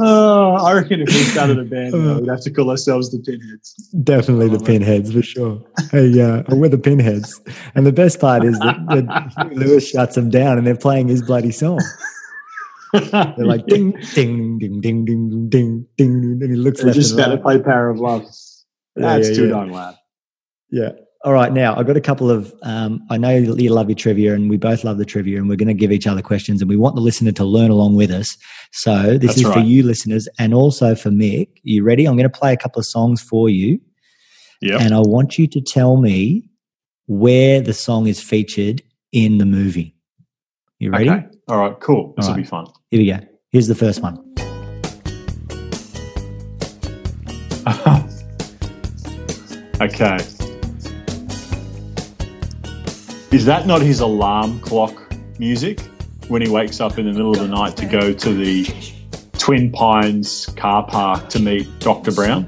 [0.00, 3.18] oh, I reckon if we started a band, now, we'd have to call ourselves the
[3.18, 3.74] pinheads.
[4.02, 5.62] definitely the pinheads for sure.
[5.90, 7.40] Hey, uh, we're the pinheads.
[7.74, 11.22] And the best part is that, that Lewis shuts them down and they're playing his
[11.22, 11.80] bloody song.
[12.94, 16.92] They're like ding, ding, ding, ding, ding, ding, ding, and he looks you.
[16.92, 18.22] Just better play Power of Love.
[18.22, 18.56] That's
[18.96, 19.50] yeah, yeah, too yeah.
[19.50, 19.94] darn loud.
[20.70, 20.90] Yeah.
[21.24, 21.52] All right.
[21.52, 22.54] Now I've got a couple of.
[22.62, 25.56] Um, I know you love your trivia, and we both love the trivia, and we're
[25.56, 28.10] going to give each other questions, and we want the listener to learn along with
[28.10, 28.36] us.
[28.72, 29.54] So this That's is right.
[29.54, 31.48] for you, listeners, and also for Mick.
[31.62, 32.06] You ready?
[32.06, 33.80] I'm going to play a couple of songs for you.
[34.60, 34.78] Yeah.
[34.80, 36.48] And I want you to tell me
[37.06, 38.82] where the song is featured
[39.12, 39.93] in the movie.
[40.78, 41.10] You ready?
[41.10, 41.26] Okay.
[41.48, 41.78] All right.
[41.80, 42.14] Cool.
[42.16, 42.42] This All will right.
[42.42, 42.66] be fun.
[42.90, 43.18] Here we go.
[43.50, 44.20] Here's the first one.
[49.80, 50.16] Okay.
[53.32, 55.80] Is that not his alarm clock music
[56.28, 58.64] when he wakes up in the middle of the night to go to the
[59.36, 62.12] Twin Pines car park to meet Dr.
[62.12, 62.46] Brown?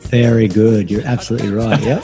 [0.00, 0.90] Very good.
[0.90, 1.80] You're absolutely right.
[1.80, 2.02] Yep.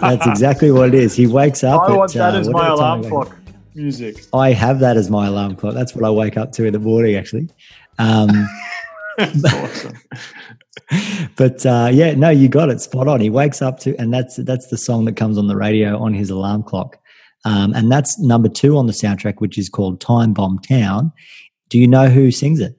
[0.00, 1.16] That's exactly what it is.
[1.16, 1.82] He wakes up.
[1.82, 3.28] I at, want that uh, as my alarm he wakes up.
[3.28, 3.41] clock
[3.74, 4.24] music.
[4.32, 5.74] I have that as my alarm clock.
[5.74, 7.48] That's what I wake up to in the morning, actually.
[7.98, 8.28] Um,
[9.18, 9.98] awesome.
[11.36, 13.20] but uh, yeah, no, you got it spot on.
[13.20, 16.14] He wakes up to, and that's that's the song that comes on the radio on
[16.14, 16.98] his alarm clock,
[17.44, 21.12] um, and that's number two on the soundtrack, which is called "Time Bomb Town."
[21.68, 22.78] Do you know who sings it?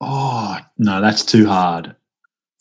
[0.00, 1.94] Oh, no, that's too hard.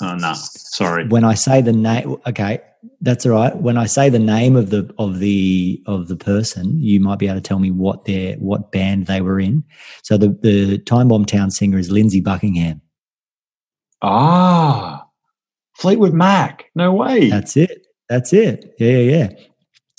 [0.01, 0.33] Oh, no.
[0.35, 1.07] Sorry.
[1.07, 2.59] When I say the name, okay,
[3.01, 3.55] that's all right.
[3.55, 7.27] When I say the name of the of the of the person, you might be
[7.27, 9.63] able to tell me what their what band they were in.
[10.03, 12.81] So the the Time Bomb Town singer is Lindsey Buckingham.
[14.01, 15.05] Ah,
[15.75, 16.65] Fleetwood Mac.
[16.75, 17.29] No way.
[17.29, 17.87] That's it.
[18.09, 18.75] That's it.
[18.79, 19.29] Yeah, yeah, yeah.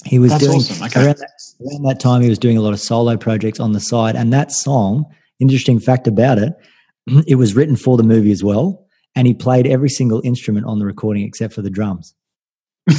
[0.04, 0.86] He was That's doing awesome.
[0.86, 1.04] Okay.
[1.04, 1.30] around, that,
[1.60, 2.22] around that time.
[2.22, 5.06] He was doing a lot of solo projects on the side, and that song.
[5.38, 6.54] Interesting fact about it:
[7.26, 8.85] it was written for the movie as well,
[9.16, 12.14] and he played every single instrument on the recording except for the drums.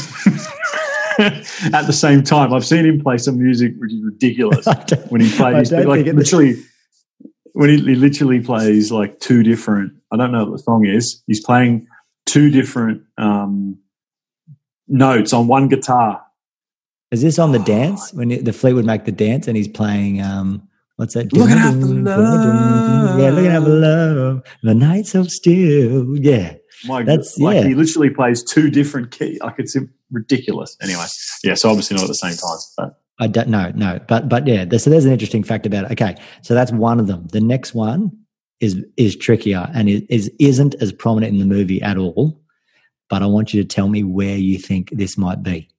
[1.19, 4.65] At the same time, I've seen him play some music which is ridiculous
[5.09, 6.61] when he plays like literally
[7.53, 9.93] when he, he literally plays like two different.
[10.11, 11.23] I don't know what the song is.
[11.27, 11.87] He's playing
[12.25, 13.79] two different um,
[14.87, 16.23] notes on one guitar.
[17.09, 20.21] Is this on the dance when the Fleetwood Mac the dance, and he's playing?
[20.21, 20.66] Um,
[20.97, 21.31] what's that?
[21.33, 23.19] Looking out for love.
[23.19, 24.43] Yeah, looking out for love.
[24.63, 26.15] The night so still.
[26.17, 27.67] Yeah, My That's- like yeah.
[27.69, 29.39] he literally plays two different keys.
[29.39, 29.75] Like it's
[30.11, 30.75] ridiculous.
[30.81, 31.05] Anyway,
[31.43, 31.53] yeah.
[31.55, 32.57] So obviously not at the same time.
[32.77, 34.65] But I don't know, no, but but yeah.
[34.65, 35.91] there- So there's an interesting fact about it.
[35.93, 37.27] Okay, so that's one of them.
[37.31, 38.11] The next one
[38.59, 42.41] is is trickier and is isn't as prominent in the movie at all.
[43.09, 45.69] But I want you to tell me where you think this might be.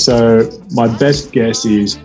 [0.00, 1.98] So my best guess is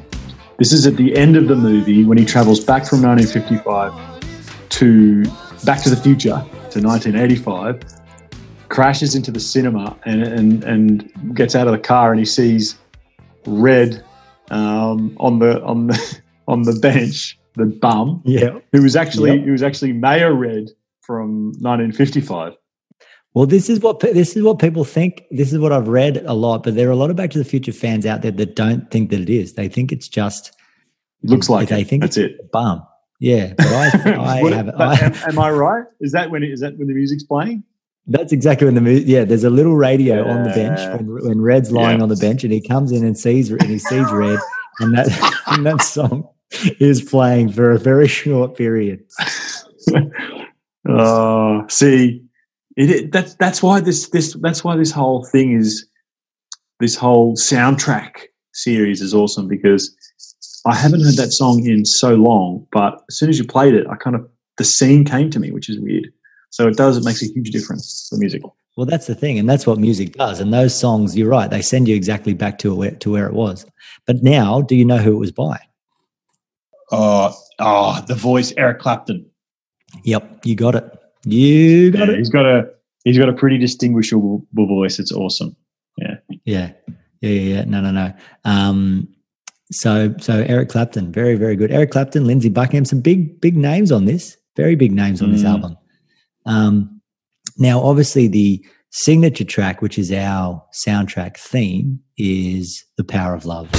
[0.57, 5.23] this is at the end of the movie when he travels back from 1955 to
[5.65, 7.81] Back to the Future to 1985,
[8.69, 12.77] crashes into the cinema and and and gets out of the car and he sees
[13.47, 14.03] Red
[14.51, 18.21] um, on the on the on the bench, the bum.
[18.25, 18.59] Yeah.
[18.71, 19.45] who was actually Yep.
[19.45, 20.69] who was actually Mayor Red
[21.01, 22.53] from 1955.
[23.35, 25.23] Well, this is what this is what people think.
[25.29, 27.37] This is what I've read a lot, but there are a lot of Back to
[27.37, 29.53] the Future fans out there that don't think that it is.
[29.53, 30.53] They think it's just
[31.23, 31.87] Looks like they it.
[31.87, 32.51] think that's it's it.
[32.51, 32.81] bum.
[33.19, 34.65] Yeah, but I, I What- have.
[34.67, 35.83] but I, am, am I right?
[35.99, 37.63] Is that when it, is that when the music's playing?
[38.07, 39.01] That's exactly when the movie.
[39.03, 42.03] Yeah, there's a little radio on the bench when, when Red's lying Yeah.
[42.03, 44.39] on the bench, and he comes in and sees and he sees Red,
[44.79, 46.29] and that and that song
[46.79, 49.03] is playing for a very short period.
[50.87, 52.23] Oh, see,
[52.75, 55.85] it, it that's that's why this this that's why this whole thing is
[56.79, 59.95] this whole soundtrack series is awesome because
[60.65, 63.85] I haven't heard that song in so long, but as soon as you played it,
[63.87, 66.11] I kind of the scene came to me, which is weird.
[66.49, 66.97] So it does.
[66.97, 68.09] It makes a huge difference.
[68.09, 68.41] The music.
[68.75, 70.39] Well, that's the thing, and that's what music does.
[70.41, 73.33] And those songs, you're right, they send you exactly back to where to where it
[73.33, 73.65] was.
[74.05, 75.59] But now, do you know who it was by?
[76.91, 79.25] Oh, oh, the voice, Eric Clapton.
[80.03, 80.97] Yep, you got it.
[81.25, 82.17] You got Yeah, it.
[82.19, 82.69] he's got a
[83.03, 84.99] he's got a pretty distinguishable voice.
[84.99, 85.55] It's awesome.
[85.97, 86.15] Yeah,
[86.45, 86.71] yeah,
[87.21, 87.63] yeah, yeah.
[87.65, 88.13] No, no, no.
[88.43, 89.07] Um,
[89.71, 91.71] so, so Eric Clapton, very, very good.
[91.71, 94.37] Eric Clapton, Lindsey Buckingham, some big, big names on this.
[94.55, 95.49] Very big names on this Mm.
[95.49, 95.77] album.
[96.45, 97.01] Um,
[97.57, 103.69] now, obviously, the signature track, which is our soundtrack theme, is "The Power of Love."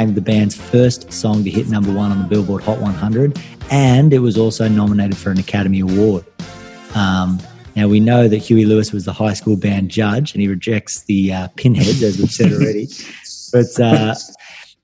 [0.00, 3.38] Became the band's first song to hit number one on the Billboard Hot 100,
[3.70, 6.24] and it was also nominated for an Academy Award.
[6.94, 7.38] Um,
[7.76, 11.02] now we know that Huey Lewis was the high school band judge, and he rejects
[11.02, 12.88] the uh, pinheads, as we've said already.
[13.52, 14.14] but uh,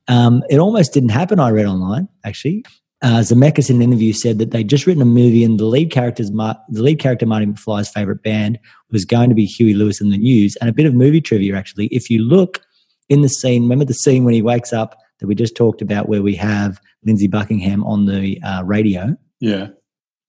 [0.07, 1.41] um, it almost didn't happen.
[1.41, 2.67] I read online actually.
[3.01, 5.91] Uh, Zemeckis in an interview said that they'd just written a movie, and the lead
[5.91, 8.59] character's the lead character Marty McFly's favorite band
[8.91, 10.57] was going to be Huey Lewis and the News.
[10.61, 12.61] And a bit of movie trivia actually, if you look
[13.09, 16.09] in the scene, remember the scene when he wakes up that we just talked about,
[16.09, 19.69] where we have Lindsey Buckingham on the uh, radio Yeah.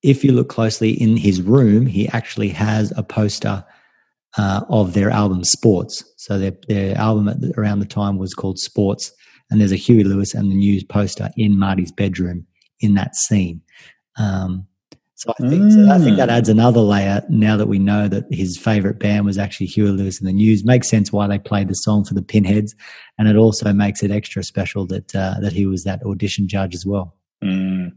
[0.03, 3.65] if you look closely in his room, he actually has a poster
[4.37, 6.03] uh, of their album Sports.
[6.17, 9.11] So their, their album at the, around the time was called Sports,
[9.49, 12.45] and there's a Huey Lewis and the News poster in Marty's bedroom
[12.79, 13.61] in that scene.
[14.17, 14.66] Um,
[15.17, 17.23] so I think so I think that adds another layer.
[17.27, 20.63] Now that we know that his favorite band was actually Huey Lewis and the News,
[20.63, 22.75] makes sense why they played the song for the Pinheads,
[23.17, 26.75] and it also makes it extra special that uh, that he was that audition judge
[26.75, 27.15] as well.
[27.43, 27.93] Mm.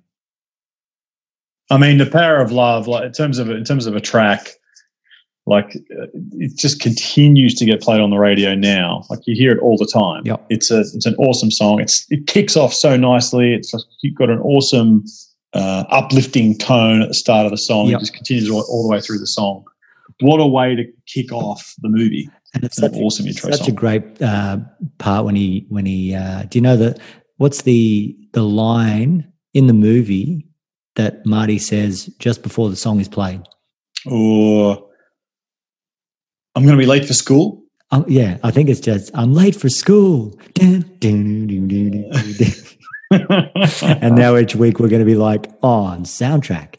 [1.70, 4.48] I mean, the power of love, like in terms of in terms of a track,
[5.44, 6.06] like uh,
[6.38, 9.04] it just continues to get played on the radio now.
[9.10, 10.22] Like you hear it all the time.
[10.24, 10.46] Yep.
[10.48, 11.82] It's a it's an awesome song.
[11.82, 13.52] It's it kicks off so nicely.
[13.52, 15.04] It's just, you've got an awesome
[15.52, 17.88] uh, uplifting tone at the start of the song.
[17.88, 17.98] Yep.
[17.98, 19.64] It just continues all, all the way through the song.
[20.20, 22.28] What a way to kick off the movie!
[22.52, 24.58] And it's an awesome intro such a great uh,
[24.98, 26.98] part when he when he uh, do you know that
[27.36, 30.46] what's the the line in the movie
[30.96, 33.40] that Marty says just before the song is played?
[34.06, 34.86] Or
[36.54, 37.62] I'm going to be late for school.
[37.92, 40.38] Um, yeah, I think it's just I'm late for school.
[40.54, 42.10] Dun, dun, dun,
[43.10, 46.76] and now each week we're going to be like on soundtrack.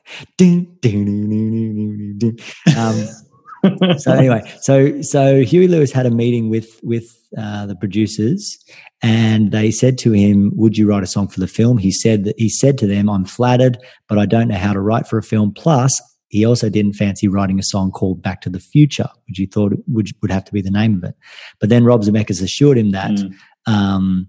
[2.78, 7.06] Um, so anyway, so so Huey Lewis had a meeting with with
[7.38, 8.58] uh, the producers,
[9.02, 12.24] and they said to him, "Would you write a song for the film?" He said
[12.24, 13.78] that he said to them, "I'm flattered,
[14.08, 15.92] but I don't know how to write for a film." Plus,
[16.30, 19.74] he also didn't fancy writing a song called "Back to the Future," which he thought
[19.88, 21.16] would would have to be the name of it.
[21.60, 23.12] But then Rob Zemeckis assured him that.
[23.12, 23.36] Mm.
[23.68, 24.28] Um,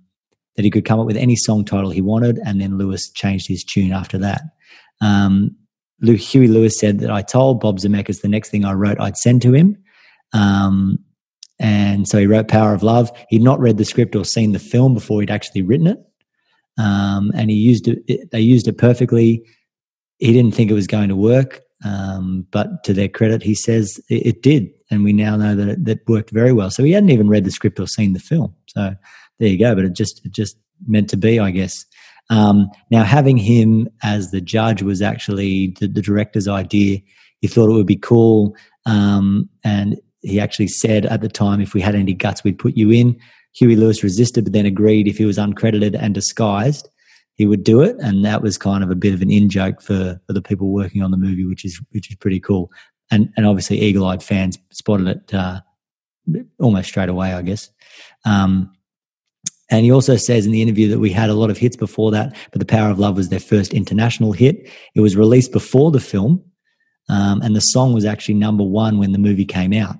[0.56, 3.48] that he could come up with any song title he wanted, and then Lewis changed
[3.48, 4.42] his tune after that.
[5.00, 5.56] Um,
[6.02, 9.42] Huey Lewis said that I told Bob Zemeckis the next thing I wrote I'd send
[9.42, 9.76] to him.
[10.32, 10.98] Um,
[11.58, 13.10] and so he wrote Power of Love.
[13.28, 15.98] He'd not read the script or seen the film before he'd actually written it.
[16.78, 19.44] Um, and he used it, it- they used it perfectly.
[20.18, 21.60] He didn't think it was going to work.
[21.84, 24.70] Um, but to their credit, he says it, it did.
[24.90, 26.70] And we now know that it that worked very well.
[26.70, 28.54] So he hadn't even read the script or seen the film.
[28.66, 28.94] So
[29.38, 29.74] there you go.
[29.74, 30.56] But it just, it just
[30.86, 31.84] meant to be, I guess.
[32.30, 37.00] Um, now, having him as the judge was actually the, the director's idea.
[37.40, 38.56] He thought it would be cool.
[38.86, 42.76] Um, and he actually said at the time, if we had any guts, we'd put
[42.76, 43.18] you in.
[43.54, 46.88] Huey Lewis resisted, but then agreed if he was uncredited and disguised,
[47.34, 47.96] he would do it.
[47.98, 50.72] And that was kind of a bit of an in joke for, for the people
[50.72, 52.70] working on the movie, which is which is pretty cool.
[53.10, 55.60] And and obviously, eagle eyed fans spotted it uh,
[56.58, 57.68] almost straight away, I guess.
[58.24, 58.72] Um,
[59.72, 62.10] and he also says in the interview that we had a lot of hits before
[62.12, 64.70] that, but The Power of Love was their first international hit.
[64.94, 66.44] It was released before the film,
[67.08, 69.96] um, and the song was actually number one when the movie came out,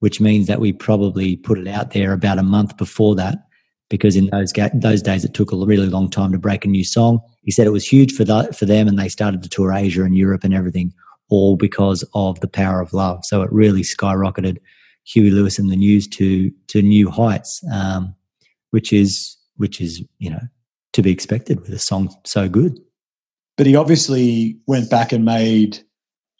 [0.00, 3.46] which means that we probably put it out there about a month before that,
[3.90, 6.68] because in those ga- those days it took a really long time to break a
[6.68, 7.20] new song.
[7.42, 10.02] He said it was huge for the, for them, and they started to tour Asia
[10.02, 10.94] and Europe and everything,
[11.28, 13.20] all because of The Power of Love.
[13.24, 14.56] So it really skyrocketed
[15.04, 17.60] Huey Lewis and the News to to new heights.
[17.70, 18.14] Um,
[18.74, 20.40] which is which is you know
[20.92, 22.76] to be expected with a song so good.
[23.56, 25.78] but he obviously went back and made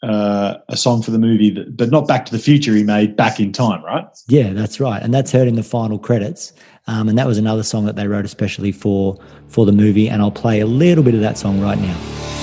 [0.03, 2.75] uh, a song for the movie, that, but not Back to the Future.
[2.75, 4.05] He made Back in Time, right?
[4.27, 6.51] Yeah, that's right, and that's heard in the final credits.
[6.87, 9.17] Um, and that was another song that they wrote especially for
[9.47, 10.09] for the movie.
[10.09, 12.34] And I'll play a little bit of that song right now.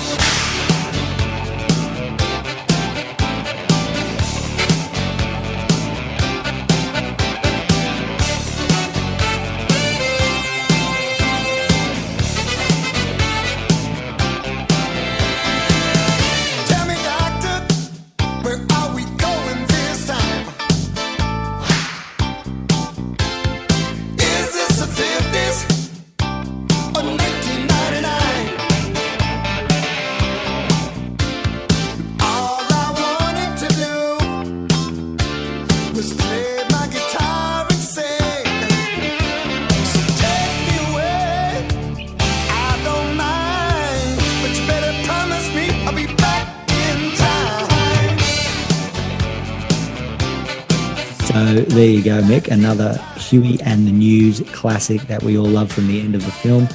[51.43, 52.47] So there you go, Mick.
[52.47, 56.31] Another Huey and the News classic that we all love from the end of the
[56.31, 56.69] film.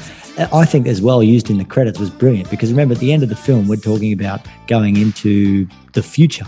[0.52, 3.22] I think as well used in the credits was brilliant because remember at the end
[3.22, 6.44] of the film we're talking about going into the future.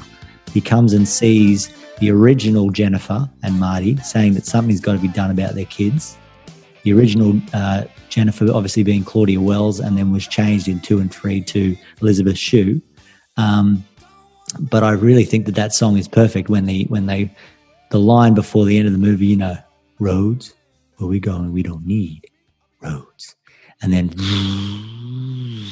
[0.53, 5.09] He comes and sees the original Jennifer and Marty saying that something's got to be
[5.09, 6.19] done about their kids.
[6.83, 11.11] The original uh, Jennifer obviously being Claudia Wells and then was changed in two and
[11.11, 12.83] three to Elizabeth Shue.
[13.39, 13.83] Um,
[14.59, 17.35] but I really think that that song is perfect when the when they
[17.91, 19.59] the line before the end of the movie, you know,
[19.99, 20.55] roads,
[20.97, 21.53] where we going?
[21.53, 22.25] We don't need
[22.81, 23.37] roads.
[23.83, 24.15] And then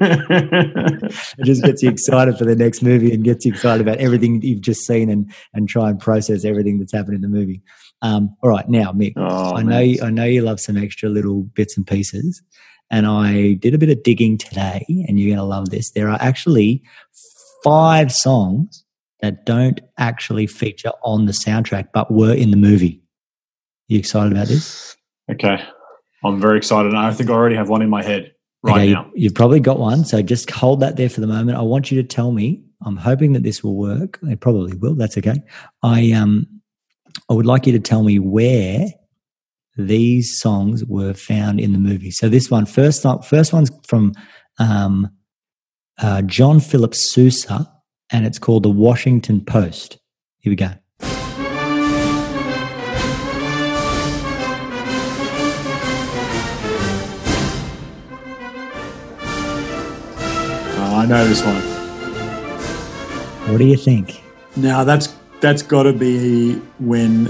[1.38, 4.40] it just gets you excited for the next movie and gets you excited about everything
[4.40, 7.60] you've just seen and and try and process everything that's happened in the movie.
[8.00, 11.08] Um, all right, now Mick, oh, I know you, I know you love some extra
[11.10, 12.42] little bits and pieces
[12.90, 15.90] and I did a bit of digging today, and you're going to love this.
[15.90, 16.82] There are actually
[17.64, 18.84] five songs
[19.20, 23.00] that don't actually feature on the soundtrack, but were in the movie.
[23.90, 24.96] Are You excited about this?
[25.30, 25.62] Okay.
[26.24, 26.92] I'm very excited.
[26.92, 28.32] and I think I already have one in my head
[28.62, 29.06] right okay, now.
[29.14, 31.58] You, you've probably got one, so just hold that there for the moment.
[31.58, 32.62] I want you to tell me.
[32.84, 34.18] I'm hoping that this will work.
[34.22, 34.94] It probably will.
[34.94, 35.42] That's okay.
[35.82, 36.46] I um,
[37.30, 38.88] I would like you to tell me where
[39.76, 42.10] these songs were found in the movie.
[42.10, 44.14] So this one, first, first one's from
[44.58, 45.10] um,
[45.98, 47.70] uh, John Philip Sousa,
[48.10, 49.98] and it's called the Washington Post.
[50.38, 50.70] Here we go.
[60.78, 61.56] Oh, I know this one.
[63.50, 64.22] What do you think?
[64.56, 67.26] Now that's that's got to be when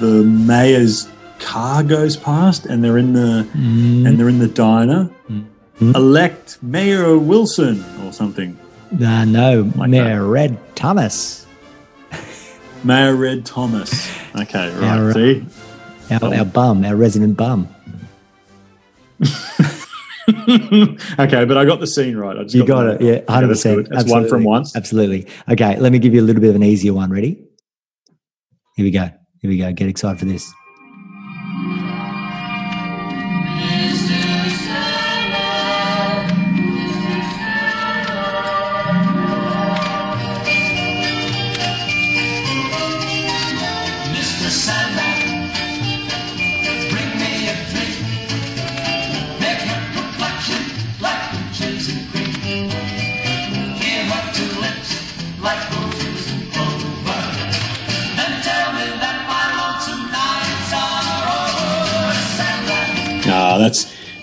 [0.00, 5.10] the mayor's car goes past and they're in the Mm, and they're in the diner.
[5.30, 5.94] Mhm.
[5.94, 8.56] Elect Mayor Wilson or something.
[9.04, 11.46] uh, no, Like Mayor Red Thomas,
[12.84, 14.08] Mayor Red Thomas.
[14.34, 14.80] Okay, right.
[14.82, 15.14] Yeah, right.
[15.14, 15.46] See,
[16.14, 17.68] our, our bum, our resident bum.
[19.18, 22.36] okay, but I got the scene right.
[22.36, 23.02] I just You got the- it.
[23.28, 23.76] Yeah, hundred that's percent.
[23.76, 23.86] good.
[23.96, 24.74] That's one from once.
[24.76, 25.26] Absolutely.
[25.48, 27.10] Okay, let me give you a little bit of an easier one.
[27.10, 27.42] Ready?
[28.76, 29.10] Here we go.
[29.40, 29.72] Here we go.
[29.72, 30.52] Get excited for this.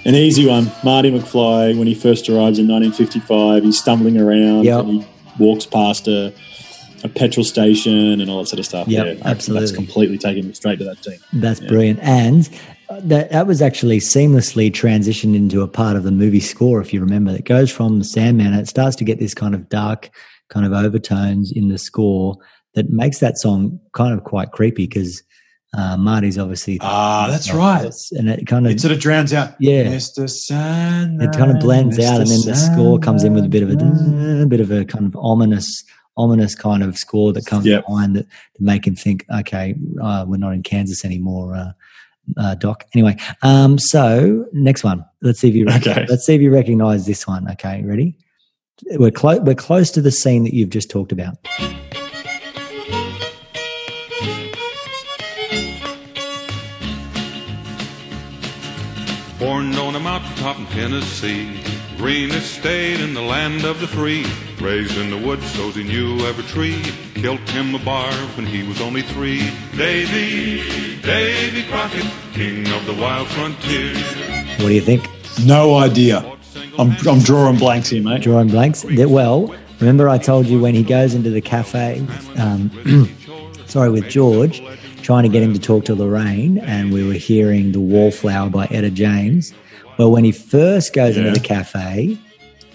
[0.05, 0.71] An easy one.
[0.83, 4.79] Marty McFly, when he first arrives in 1955, he's stumbling around Yep.
[4.81, 5.07] and he
[5.39, 6.33] walks past a,
[7.03, 8.87] a petrol station and all that sort of stuff.
[8.87, 9.65] Yep, yeah, absolutely.
[9.65, 11.19] That's completely taken me straight to that scene.
[11.33, 11.99] That's brilliant.
[12.01, 12.49] And
[13.01, 16.99] that, that was actually seamlessly transitioned into a part of the movie score, if you
[17.01, 17.31] remember.
[17.31, 20.09] It goes from the Sandman and it starts to get this kind of dark
[20.49, 22.37] kind of overtones in the score
[22.75, 25.23] that makes that song kind of quite creepy because
[25.73, 26.77] uh, Marty's obviously.
[26.81, 27.91] Ah, that's right.
[28.11, 28.71] And it kind of.
[28.73, 29.55] It sort of drowns out.
[29.59, 29.85] Yeah.
[29.85, 30.29] Mr.
[30.29, 31.27] Sandman.
[31.29, 32.03] it kind of blends Mr.
[32.05, 34.71] out, and then the score comes in with a bit of a, a bit of
[34.71, 35.83] a kind of ominous,
[36.17, 37.87] ominous kind of score that comes Yep.
[37.87, 41.71] behind that to make him think, okay, uh, we're not in Kansas anymore, uh,
[42.37, 42.83] uh, Doc.
[42.93, 45.03] Anyway, um, so next one.
[45.21, 46.05] Let's see if you Okay.
[46.09, 47.49] let's see if you recognise this one.
[47.51, 48.15] Okay, ready?
[48.91, 49.39] We're close.
[49.39, 51.37] We're close to the scene that you've just talked about.
[59.43, 61.59] Born on a mountaintop in Tennessee,
[61.97, 64.25] greenest state in the land of the free.
[64.61, 66.81] Raised in the woods, so he knew every tree.
[67.15, 69.51] Killed him a bar when he was only three.
[69.75, 73.93] Davy, Davy Crockett, king of the wild frontier.
[74.59, 75.09] What do you think?
[75.45, 76.19] No idea.
[76.79, 78.21] I'm, I'm drawing blanks here, mate.
[78.21, 78.85] drawing blanks.
[78.85, 81.99] Well, remember I told you when he goes into the cafe,
[82.37, 82.71] um,
[83.65, 84.63] sorry, with George,
[85.03, 88.65] trying to get him to talk to Lorraine, and we were hearing The Wallflower by
[88.71, 89.53] Etta James.
[89.99, 92.17] Well, when he first goes into the cafe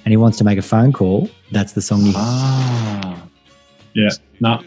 [0.05, 3.21] and he wants to make a phone call, that's the song you Ah.
[3.95, 4.11] Yeah.
[4.41, 4.63] No.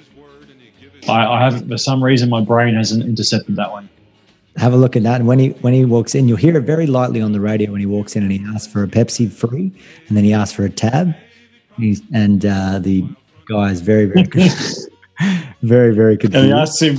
[1.08, 3.90] I, I haven't, for some reason, my brain hasn't intercepted that one.
[4.58, 5.22] have a look at that.
[5.22, 7.72] And when he when he walks in, you'll hear it very lightly on the radio
[7.72, 9.72] when he walks in and he asks for a Pepsi free,
[10.08, 11.16] and then he asks for a tab.
[11.78, 13.06] He's, and uh, the
[13.48, 14.24] guy is very very
[15.64, 16.36] very very confused.
[16.44, 16.98] And he asks him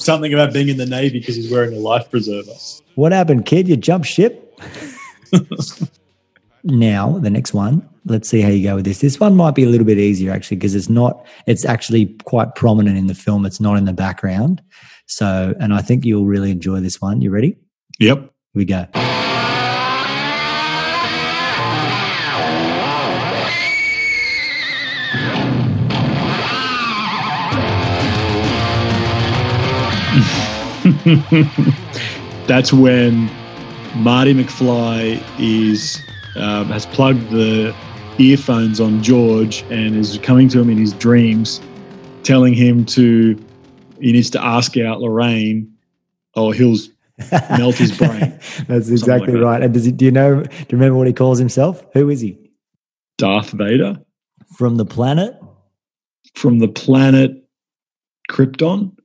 [0.00, 2.52] something about being in the Navy because he's wearing a life preserver.
[2.94, 3.68] What happened, kid?
[3.68, 4.58] You jumped ship?
[6.62, 9.00] Now, the next one, let's see how you go with this.
[9.00, 12.54] This one might be a little bit easier actually because it's not, it's actually quite
[12.54, 13.46] prominent in the film.
[13.46, 14.62] It's not in the background.
[15.06, 17.20] So, and I think you'll really enjoy this one.
[17.20, 17.56] You ready?
[17.98, 18.18] Yep.
[18.18, 18.86] Here we go.
[32.46, 33.30] That's when
[33.96, 36.00] Marty McFly is
[36.36, 37.74] um, has plugged the
[38.18, 41.60] earphones on George and is coming to him in his dreams,
[42.22, 43.38] telling him to
[44.00, 45.72] he needs to ask out Lorraine,
[46.34, 46.76] or he'll
[47.58, 48.38] melt his brain.
[48.66, 49.40] That's exactly that.
[49.40, 49.62] right.
[49.62, 51.84] And does he, do you know, do you remember what he calls himself?
[51.92, 52.38] Who is he?
[53.18, 54.00] Darth Vader
[54.56, 55.36] From the planet
[56.34, 57.32] from the planet
[58.30, 58.96] Krypton.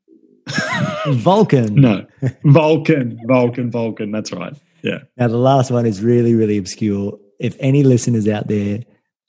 [1.07, 1.75] Vulcan.
[1.75, 2.05] No,
[2.43, 4.11] Vulcan, Vulcan, Vulcan.
[4.11, 4.53] That's right.
[4.83, 4.99] Yeah.
[5.17, 7.17] Now, the last one is really, really obscure.
[7.39, 8.83] If any listeners out there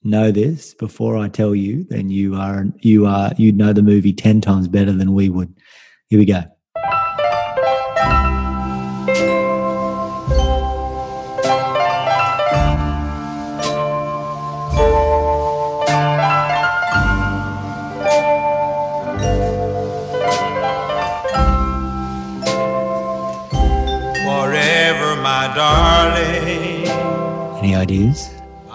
[0.04, 4.12] know this before I tell you, then you are you are you'd know the movie
[4.12, 5.54] ten times better than we would.
[6.08, 6.44] Here we go.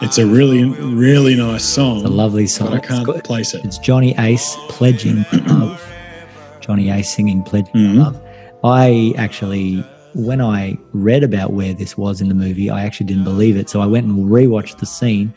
[0.01, 1.97] It's a really, really nice song.
[1.97, 2.69] It's a lovely song.
[2.71, 3.63] But I can't got- place it.
[3.63, 5.87] It's Johnny Ace pledging love.
[6.59, 7.97] Johnny Ace singing pledging Mhm.
[7.97, 8.21] love.
[8.63, 9.83] I actually,
[10.15, 13.69] when I read about where this was in the movie, I actually didn't believe it.
[13.69, 15.33] So I went and rewatched the scene,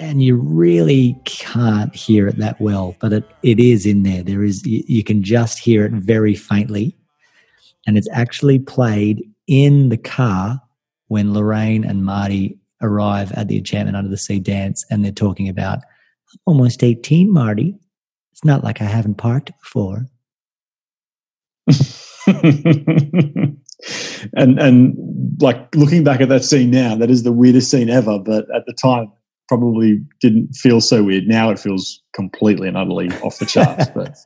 [0.00, 4.22] and you really can't hear it that well, but it, it is in there.
[4.24, 6.96] There is you, you can just hear it very faintly,
[7.86, 10.60] and it's actually played in the car
[11.08, 15.48] when Lorraine and Marty arrive at the Enchantment Under the Sea dance, and they're talking
[15.48, 17.76] about I'm almost 18, Marty.
[18.32, 20.06] It's not like I haven't parked before.
[24.34, 24.94] and and
[25.40, 28.18] like looking back at that scene now, that is the weirdest scene ever.
[28.18, 29.12] But at the time,
[29.48, 31.26] probably didn't feel so weird.
[31.26, 33.86] Now it feels completely and utterly off the charts.
[33.94, 34.16] but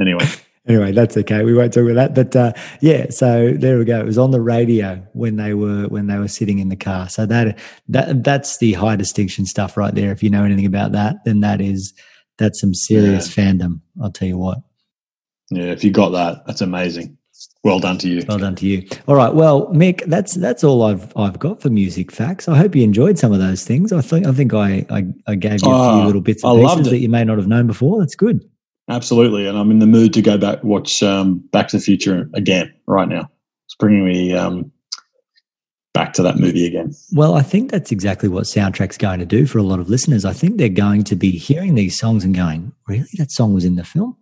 [0.00, 0.26] anyway,
[0.68, 1.42] Anyway, that's okay.
[1.44, 2.32] We won't talk about that.
[2.32, 3.98] But uh, yeah, so there we go.
[4.00, 7.08] It was on the radio when they were when they were sitting in the car.
[7.08, 7.58] So that
[7.88, 10.12] that that's the high distinction stuff right there.
[10.12, 11.94] If you know anything about that, then that is
[12.36, 13.80] that's some serious fandom.
[14.02, 14.58] I'll tell you what.
[15.50, 17.16] yeah, if you got that, that's amazing.
[17.64, 18.24] Well done to you.
[18.28, 18.86] Well done to you.
[19.06, 19.32] All right.
[19.32, 22.48] Well, Mick, that's that's all I've I've got for music facts.
[22.48, 23.92] I hope you enjoyed some of those things.
[23.92, 26.50] I think I think I I, I gave you a Oh, few little bits I
[26.50, 28.00] and loved pieces that you may not have known before.
[28.00, 28.48] That's good.
[28.88, 32.28] Absolutely, and I'm in the mood to go back watch um, Back to the Future
[32.34, 33.30] again right now.
[33.66, 34.72] It's bringing me um,
[35.92, 36.94] back to that movie again.
[37.12, 40.24] Well, I think that's exactly what soundtrack's going to do for a lot of listeners.
[40.24, 43.64] I think they're going to be hearing these songs and going, "Really, that song was
[43.64, 44.16] in the film."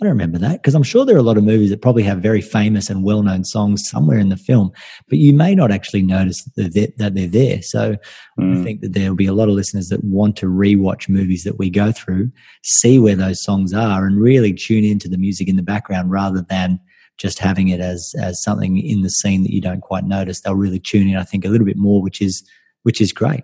[0.00, 2.04] I don't remember that because I'm sure there are a lot of movies that probably
[2.04, 4.72] have very famous and well-known songs somewhere in the film,
[5.08, 7.60] but you may not actually notice that they're, that they're there.
[7.62, 7.96] So
[8.38, 8.64] I Mm.
[8.64, 11.58] think that there will be a lot of listeners that want to rewatch movies that
[11.58, 12.32] we go through,
[12.62, 16.40] see where those songs are, and really tune into the music in the background rather
[16.48, 16.80] than
[17.18, 20.40] just having it as as something in the scene that you don't quite notice.
[20.40, 22.42] They'll really tune in, I think, a little bit more, which is
[22.84, 23.42] which is great.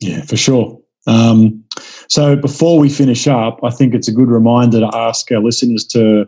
[0.00, 0.80] Yeah, for sure.
[1.06, 1.62] Um,
[2.08, 5.84] so before we finish up, I think it's a good reminder to ask our listeners
[5.88, 6.26] to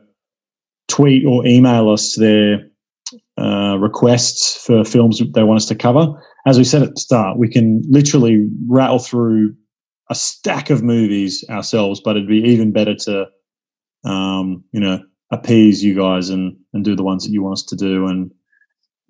[0.89, 2.69] tweet or email us their
[3.39, 6.09] uh, requests for films they want us to cover.
[6.47, 9.55] As we said at the start, we can literally rattle through
[10.11, 13.27] a stack of movies ourselves, but it'd be even better to,
[14.05, 15.03] um, you know,
[15.33, 18.07] appease you guys and, and do the ones that you want us to do.
[18.07, 18.31] And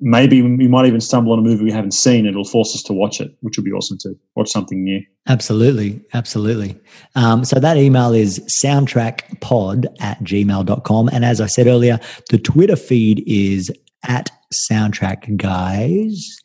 [0.01, 2.27] maybe we might even stumble on a movie we haven't seen.
[2.27, 5.03] It'll force us to watch it, which would be awesome to watch something new.
[5.27, 6.01] Absolutely.
[6.13, 6.79] Absolutely.
[7.15, 11.09] Um, so that email is soundtrackpod at gmail.com.
[11.13, 11.99] And as I said earlier,
[12.31, 13.73] the Twitter feed is
[14.07, 14.31] at
[14.71, 16.37] soundtrack guys.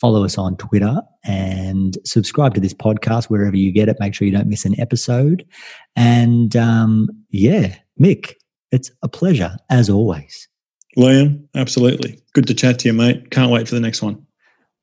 [0.00, 3.96] Follow us on Twitter and subscribe to this podcast wherever you get it.
[4.00, 5.46] Make sure you don't miss an episode.
[5.94, 8.34] And um, yeah, Mick,
[8.72, 10.48] it's a pleasure as always.
[10.96, 12.20] Liam, absolutely.
[12.32, 13.30] Good to chat to you, mate.
[13.30, 14.24] Can't wait for the next one.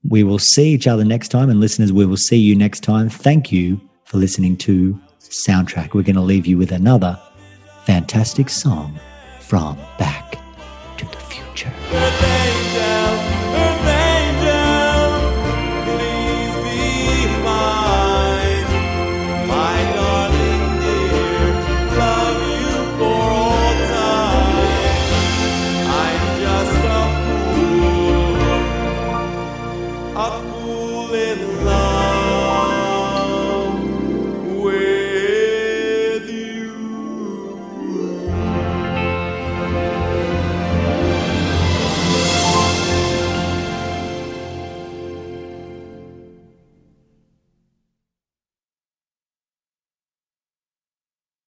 [0.03, 1.49] We will see each other next time.
[1.49, 3.09] And listeners, we will see you next time.
[3.09, 5.93] Thank you for listening to Soundtrack.
[5.93, 7.20] We're going to leave you with another
[7.86, 8.99] fantastic song
[9.39, 10.38] from Back
[10.97, 12.51] to the Future.